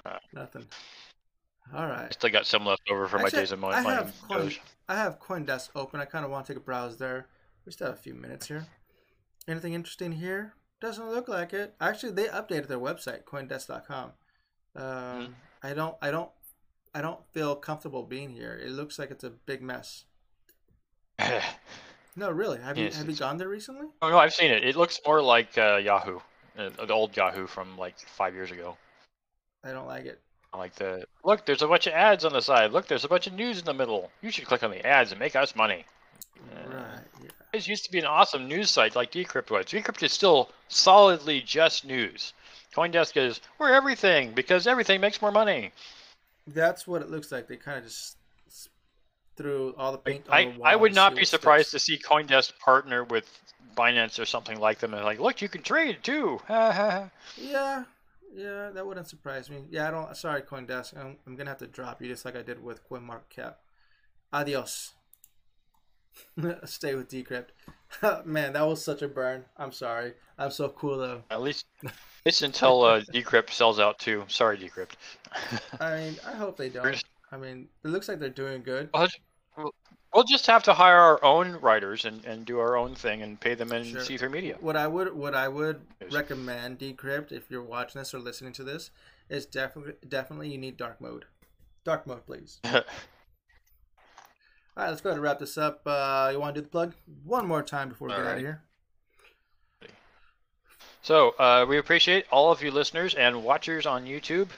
Uh, 0.05 0.19
Nothing. 0.33 0.67
All 1.75 1.87
right. 1.87 2.07
I 2.07 2.11
still 2.11 2.31
got 2.31 2.47
some 2.47 2.65
left 2.65 2.83
over 2.91 3.07
for 3.09 3.19
Actually, 3.19 3.37
my 3.37 3.41
days 3.41 3.53
of 3.53 3.59
my, 3.59 3.69
I 3.69 3.83
have 3.83 4.15
Coin, 4.29 4.39
Doge. 4.39 4.61
I 4.89 4.97
have 4.97 5.21
CoinDesk 5.21 5.71
open. 5.75 6.01
I 6.01 6.05
kind 6.05 6.25
of 6.25 6.31
want 6.31 6.47
to 6.47 6.53
take 6.53 6.59
a 6.59 6.65
browse 6.65 6.97
there. 6.97 7.27
We 7.67 7.73
still 7.73 7.89
have 7.89 7.97
a 7.97 8.01
few 8.01 8.15
minutes 8.15 8.47
here. 8.47 8.67
Anything 9.47 9.75
interesting 9.75 10.13
here? 10.13 10.55
Doesn't 10.81 11.11
look 11.11 11.29
like 11.29 11.53
it. 11.53 11.75
Actually, 11.81 12.13
they 12.13 12.25
updated 12.25 12.69
their 12.69 12.79
website, 12.79 13.25
CoinDesk.com. 13.25 14.13
Um, 14.77 14.85
mm. 14.85 15.29
I 15.63 15.75
don't, 15.75 15.97
I 16.01 16.11
don't, 16.11 16.31
I 16.95 17.03
don't 17.03 17.21
feel 17.33 17.57
comfortable 17.57 18.05
being 18.05 18.31
here. 18.31 18.59
It 18.63 18.71
looks 18.71 18.99
like 18.99 19.11
it's 19.11 19.25
a 19.25 19.31
big 19.31 19.61
mess. 19.61 20.05
no, 22.19 22.31
really. 22.31 22.59
Have 22.59 22.77
yes, 22.77 22.95
you 22.95 22.99
have 22.99 23.09
you 23.09 23.17
gone 23.17 23.39
there 23.39 23.49
recently? 23.49 23.87
Oh 24.03 24.11
no, 24.11 24.19
I've 24.19 24.35
seen 24.35 24.51
it. 24.51 24.65
It 24.65 24.77
looks 24.77 25.01
more 25.07 25.23
like 25.23 25.57
uh, 25.57 25.77
Yahoo, 25.77 26.19
uh, 26.59 26.71
the 26.85 26.93
old 26.93 27.17
Yahoo 27.17 27.47
from 27.47 27.79
like 27.79 27.99
five 28.01 28.35
years 28.35 28.51
ago. 28.51 28.77
I 29.65 29.71
don't 29.71 29.87
like 29.87 30.05
it. 30.05 30.21
I 30.53 30.59
like 30.59 30.75
the 30.75 31.05
look. 31.25 31.47
There's 31.47 31.63
a 31.63 31.69
bunch 31.69 31.87
of 31.87 31.93
ads 31.93 32.25
on 32.25 32.33
the 32.33 32.43
side. 32.43 32.73
Look, 32.73 32.89
there's 32.89 33.05
a 33.05 33.09
bunch 33.09 33.29
of 33.29 33.35
news 33.35 33.61
in 33.61 33.65
the 33.65 33.75
middle. 33.75 34.11
You 34.21 34.31
should 34.31 34.47
click 34.47 34.65
on 34.65 34.71
the 34.71 34.85
ads 34.85 35.13
and 35.13 35.21
make 35.21 35.37
us 35.37 35.55
money. 35.55 35.85
Right. 36.67 37.01
Yeah. 37.23 37.29
It 37.53 37.69
used 37.69 37.85
to 37.85 37.93
be 37.93 37.99
an 37.99 38.05
awesome 38.05 38.49
news 38.49 38.71
site 38.71 38.97
like 38.97 39.13
Decrypt 39.13 39.51
was. 39.51 39.67
Decrypt 39.67 40.03
is 40.03 40.13
still 40.13 40.51
solidly 40.69 41.41
just 41.41 41.85
news. 41.85 42.35
CoinDesk 42.75 43.17
is 43.17 43.41
we're 43.59 43.73
everything 43.73 44.33
because 44.33 44.67
everything 44.67 45.01
makes 45.01 45.23
more 45.23 45.33
money. 45.33 45.73
That's 46.49 46.87
what 46.87 47.03
it 47.03 47.11
looks 47.11 47.31
like. 47.31 47.47
They 47.47 47.57
kind 47.57 47.79
of 47.79 47.85
just 47.85 48.18
threw 49.39 49.73
all 49.79 49.93
the 49.93 49.99
paint. 49.99 50.27
I, 50.29 50.47
the 50.47 50.63
I 50.63 50.77
would 50.77 50.95
not 50.95 51.15
be 51.15 51.25
surprised 51.25 51.71
to 51.71 51.79
see 51.79 51.97
CoinDesk 51.97 52.59
partner 52.59 53.05
with 53.05 53.27
Binance 53.77 54.19
or 54.21 54.27
something 54.27 54.59
like 54.59 54.81
them 54.81 54.93
and 54.93 55.05
like, 55.05 55.21
look, 55.21 55.41
you 55.41 55.49
can 55.49 55.63
trade 55.63 55.99
too. 56.03 56.41
yeah, 56.49 57.09
yeah, 57.39 57.85
that 58.35 58.85
wouldn't 58.85 59.09
surprise 59.09 59.49
me. 59.49 59.65
Yeah, 59.71 59.89
I 59.89 59.91
don't. 59.93 60.17
Sorry, 60.17 60.43
CoinDesk. 60.43 60.99
I'm, 60.99 61.17
I'm 61.27 61.37
gonna 61.37 61.51
have 61.51 61.61
to 61.61 61.67
drop 61.67 62.03
you 62.03 62.09
just 62.09 62.25
like 62.25 62.37
I 62.37 62.43
did 62.43 62.63
with 62.63 62.87
CoinMarketCap. 62.91 63.55
Adios. 64.33 64.93
Stay 66.65 66.97
with 66.97 67.09
Decrypt. 67.09 67.49
Man, 68.27 68.53
that 68.53 68.67
was 68.67 68.85
such 68.85 69.03
a 69.03 69.09
burn. 69.09 69.45
I'm 69.57 69.73
sorry. 69.73 70.15
I'm 70.37 70.51
so 70.51 70.69
cool 70.71 70.99
though. 70.99 71.23
At 71.31 71.41
least, 71.41 71.67
it's 72.25 72.43
until 72.43 72.83
uh, 72.83 73.01
Decrypt 73.13 73.51
sells 73.51 73.79
out 73.79 74.01
too. 74.01 74.25
Sorry, 74.27 74.59
Decrypt. 74.59 74.95
I 75.81 75.97
mean, 75.97 76.17
I 76.27 76.33
hope 76.33 76.57
they 76.57 76.69
don't. 76.69 77.03
I 77.31 77.37
mean, 77.37 77.69
it 77.85 77.89
looks 77.89 78.09
like 78.09 78.19
they're 78.19 78.31
doing 78.31 78.63
good. 78.63 78.89
Well, 78.93 79.09
We'll 80.15 80.25
just 80.25 80.47
have 80.47 80.63
to 80.65 80.75
hire 80.75 80.97
our 80.97 81.23
own 81.23 81.61
writers 81.61 82.05
and, 82.05 82.25
and 82.25 82.47
do 82.47 82.59
our 82.59 82.77
own 82.77 82.95
thing 82.95 83.23
and 83.23 83.39
pay 83.39 83.55
them 83.55 83.73
in 83.73 83.85
Sure. 83.85 84.01
C3 84.01 84.31
Media. 84.31 84.57
What 84.61 84.77
I 84.77 84.87
would 84.87 85.15
what 85.15 85.35
I 85.35 85.49
would 85.49 85.83
recommend 86.11 86.79
Decrypt 86.79 87.31
if 87.31 87.51
you're 87.51 87.63
watching 87.63 88.01
this 88.01 88.15
or 88.15 88.19
listening 88.19 88.53
to 88.55 88.65
this 88.65 88.91
is 89.29 89.45
definitely 89.45 89.95
definitely 90.09 90.51
you 90.51 90.59
need 90.59 90.77
dark 90.77 91.01
mode. 91.01 91.27
Dark 91.85 92.07
mode, 92.07 92.25
please. 92.27 92.61
All 92.65 92.73
right, 94.77 94.91
let's 94.91 95.01
go 95.01 95.11
ahead 95.11 95.17
and 95.17 95.23
wrap 95.23 95.41
this 95.41 95.59
up. 95.59 95.83
Uh, 95.85 96.31
you 96.33 96.41
want 96.41 96.55
to 96.55 96.61
do 96.61 96.65
the 96.65 96.71
plug 96.71 96.95
one 97.25 97.47
more 97.47 97.63
time 97.63 97.89
before 97.89 98.09
we 98.09 98.15
All 98.15 98.21
get 98.21 98.29
out 98.29 98.37
of 98.37 98.41
here? 98.41 98.63
So 101.03 101.31
uh, 101.39 101.67
we 101.69 101.79
appreciate 101.79 102.27
all 102.31 102.53
of 102.53 102.63
you 102.63 102.71
listeners 102.71 103.15
and 103.15 103.43
watchers 103.43 103.87
on 103.87 104.05
YouTube. 104.05 104.49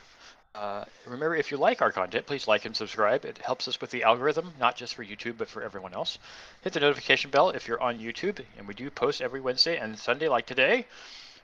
Uh, 0.55 0.85
remember, 1.07 1.37
if 1.37 1.51
you 1.53 1.57
like 1.57 1.81
our 1.81 1.93
content, 1.93 2.27
please 2.27 2.49
like 2.49 2.65
and 2.65 2.77
subscribe. 2.77 3.25
It 3.25 3.39
helps 3.39 3.69
us 3.69 3.81
with 3.81 3.91
the 3.91 4.03
algorithm, 4.03 4.53
not 4.59 4.75
just 4.77 4.95
for 4.95 5.05
YouTube, 5.05 5.39
but 5.39 5.49
for 5.49 5.63
everyone 5.63 5.95
else. 5.95 6.19
Hit 6.63 6.73
the 6.73 6.81
notification 6.81 7.31
bell 7.31 7.51
if 7.51 7.69
you're 7.69 7.81
on 7.81 7.99
YouTube, 8.01 8.45
and 8.59 8.67
we 8.67 8.75
do 8.75 8.91
post 8.91 9.21
every 9.23 9.41
Wednesday 9.41 9.79
and 9.79 9.97
Sunday, 9.97 10.29
like 10.29 10.47
today. 10.47 10.87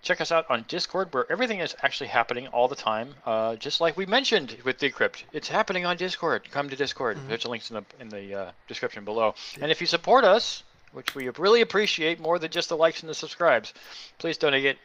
Check 0.02 0.20
us 0.20 0.32
out 0.32 0.46
on 0.50 0.64
Discord, 0.68 1.14
where 1.14 1.24
everything 1.30 1.60
is 1.60 1.74
actually 1.82 2.08
happening 2.08 2.48
all 2.48 2.66
the 2.68 2.74
time. 2.76 3.14
Uh, 3.24 3.56
just 3.56 3.80
like 3.80 3.96
we 3.96 4.06
mentioned 4.06 4.56
with 4.64 4.78
Decrypt, 4.78 5.22
it's 5.32 5.48
happening 5.48 5.86
on 5.86 5.96
Discord. 5.96 6.50
Come 6.50 6.68
to 6.68 6.76
Discord. 6.76 7.16
Mhm. 7.16 7.28
There's 7.28 7.44
links 7.44 7.70
in 7.70 7.76
the 7.76 7.84
in 8.00 8.08
the 8.08 8.34
uh, 8.34 8.50
description 8.68 9.04
below. 9.04 9.34
And 9.60 9.70
if 9.70 9.80
you 9.80 9.86
support 9.86 10.24
us, 10.24 10.64
which 10.92 11.14
we 11.14 11.28
really 11.30 11.60
appreciate 11.60 12.20
more 12.20 12.38
than 12.38 12.50
just 12.50 12.68
the 12.68 12.76
likes 12.76 13.00
and 13.00 13.08
the 13.08 13.14
subscribes, 13.14 13.72
please 14.18 14.36
donate 14.36 14.78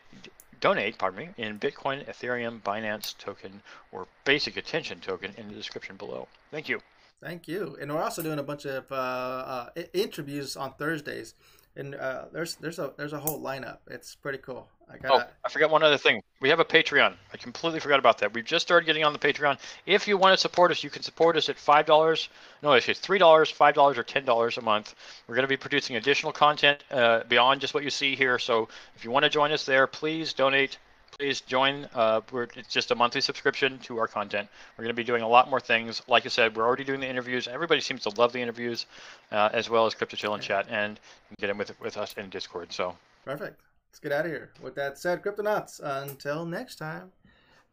donate, 0.61 0.97
pardon 0.97 1.19
me, 1.19 1.29
in 1.37 1.59
Bitcoin, 1.59 2.07
Ethereum, 2.07 2.61
Binance 2.61 3.17
token, 3.17 3.61
or 3.91 4.07
basic 4.23 4.55
attention 4.55 4.99
token 4.99 5.33
in 5.37 5.49
the 5.49 5.53
description 5.53 5.97
below. 5.97 6.27
Thank 6.51 6.69
you. 6.69 6.79
Thank 7.21 7.47
you. 7.47 7.77
And 7.79 7.93
we're 7.93 8.01
also 8.01 8.23
doing 8.23 8.39
a 8.39 8.43
bunch 8.43 8.65
of 8.65 8.89
uh, 8.91 8.95
uh, 8.95 9.69
interviews 9.93 10.55
on 10.55 10.73
Thursdays, 10.73 11.35
and 11.75 11.93
uh, 11.93 12.25
there's 12.31 12.55
there's 12.55 12.79
a 12.79 12.93
there's 12.97 13.13
a 13.13 13.19
whole 13.19 13.41
lineup. 13.41 13.79
It's 13.87 14.15
pretty 14.15 14.39
cool. 14.39 14.69
I 14.91 15.07
Oh, 15.07 15.23
I 15.43 15.49
forgot 15.49 15.69
one 15.69 15.83
other 15.83 15.97
thing. 15.97 16.21
We 16.41 16.49
have 16.49 16.59
a 16.59 16.65
Patreon. 16.65 17.13
I 17.33 17.37
completely 17.37 17.79
forgot 17.79 17.99
about 17.99 18.17
that. 18.19 18.33
We've 18.33 18.45
just 18.45 18.65
started 18.65 18.85
getting 18.85 19.03
on 19.03 19.13
the 19.13 19.19
Patreon. 19.19 19.57
If 19.85 20.07
you 20.07 20.17
want 20.17 20.33
to 20.33 20.37
support 20.37 20.71
us, 20.71 20.83
you 20.83 20.89
can 20.89 21.01
support 21.01 21.37
us 21.37 21.49
at 21.49 21.57
five 21.57 21.85
dollars. 21.85 22.29
No, 22.61 22.73
it's 22.73 22.99
three 22.99 23.19
dollars, 23.19 23.49
five 23.49 23.75
dollars, 23.75 23.97
or 23.97 24.03
ten 24.03 24.25
dollars 24.25 24.57
a 24.57 24.61
month. 24.61 24.95
We're 25.27 25.35
going 25.35 25.43
to 25.43 25.49
be 25.49 25.57
producing 25.57 25.95
additional 25.95 26.31
content 26.31 26.83
uh, 26.91 27.23
beyond 27.27 27.61
just 27.61 27.73
what 27.73 27.83
you 27.83 27.89
see 27.89 28.15
here. 28.15 28.39
So 28.39 28.69
if 28.95 29.05
you 29.05 29.11
want 29.11 29.23
to 29.23 29.29
join 29.29 29.51
us 29.51 29.65
there, 29.65 29.87
please 29.87 30.33
donate. 30.33 30.77
Please 31.17 31.41
join. 31.41 31.87
Uh, 31.93 32.21
we're, 32.31 32.47
it's 32.55 32.73
just 32.73 32.89
a 32.91 32.95
monthly 32.95 33.21
subscription 33.21 33.77
to 33.79 33.97
our 33.99 34.07
content. 34.07 34.47
We're 34.77 34.83
going 34.83 34.95
to 34.95 34.99
be 34.99 35.03
doing 35.03 35.21
a 35.21 35.27
lot 35.27 35.49
more 35.49 35.59
things. 35.59 36.01
Like 36.07 36.25
I 36.25 36.29
said, 36.29 36.55
we're 36.55 36.65
already 36.65 36.85
doing 36.85 37.01
the 37.01 37.07
interviews. 37.07 37.47
Everybody 37.47 37.81
seems 37.81 38.03
to 38.03 38.09
love 38.17 38.31
the 38.31 38.39
interviews, 38.39 38.85
uh, 39.31 39.49
as 39.51 39.69
well 39.69 39.85
as 39.85 39.93
Crypto 39.93 40.15
Chill 40.15 40.33
and 40.33 40.41
Chat, 40.41 40.67
and 40.69 40.99
you 41.29 41.35
can 41.35 41.41
get 41.41 41.49
in 41.49 41.57
with 41.57 41.79
with 41.81 41.97
us 41.97 42.13
in 42.17 42.29
Discord. 42.29 42.71
So 42.73 42.95
perfect. 43.25 43.59
Let's 43.91 43.99
get 43.99 44.13
out 44.13 44.25
of 44.25 44.31
here. 44.31 44.51
With 44.61 44.75
that 44.75 44.97
said, 44.97 45.21
Cryptonauts, 45.21 45.81
until 45.83 46.45
next 46.45 46.77
time, 46.77 47.11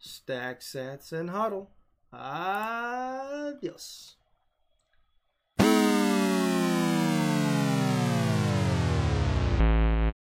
stack 0.01 0.63
sats 0.63 1.13
and 1.13 1.31
hodl. 1.31 1.69
Adios. 2.13 3.39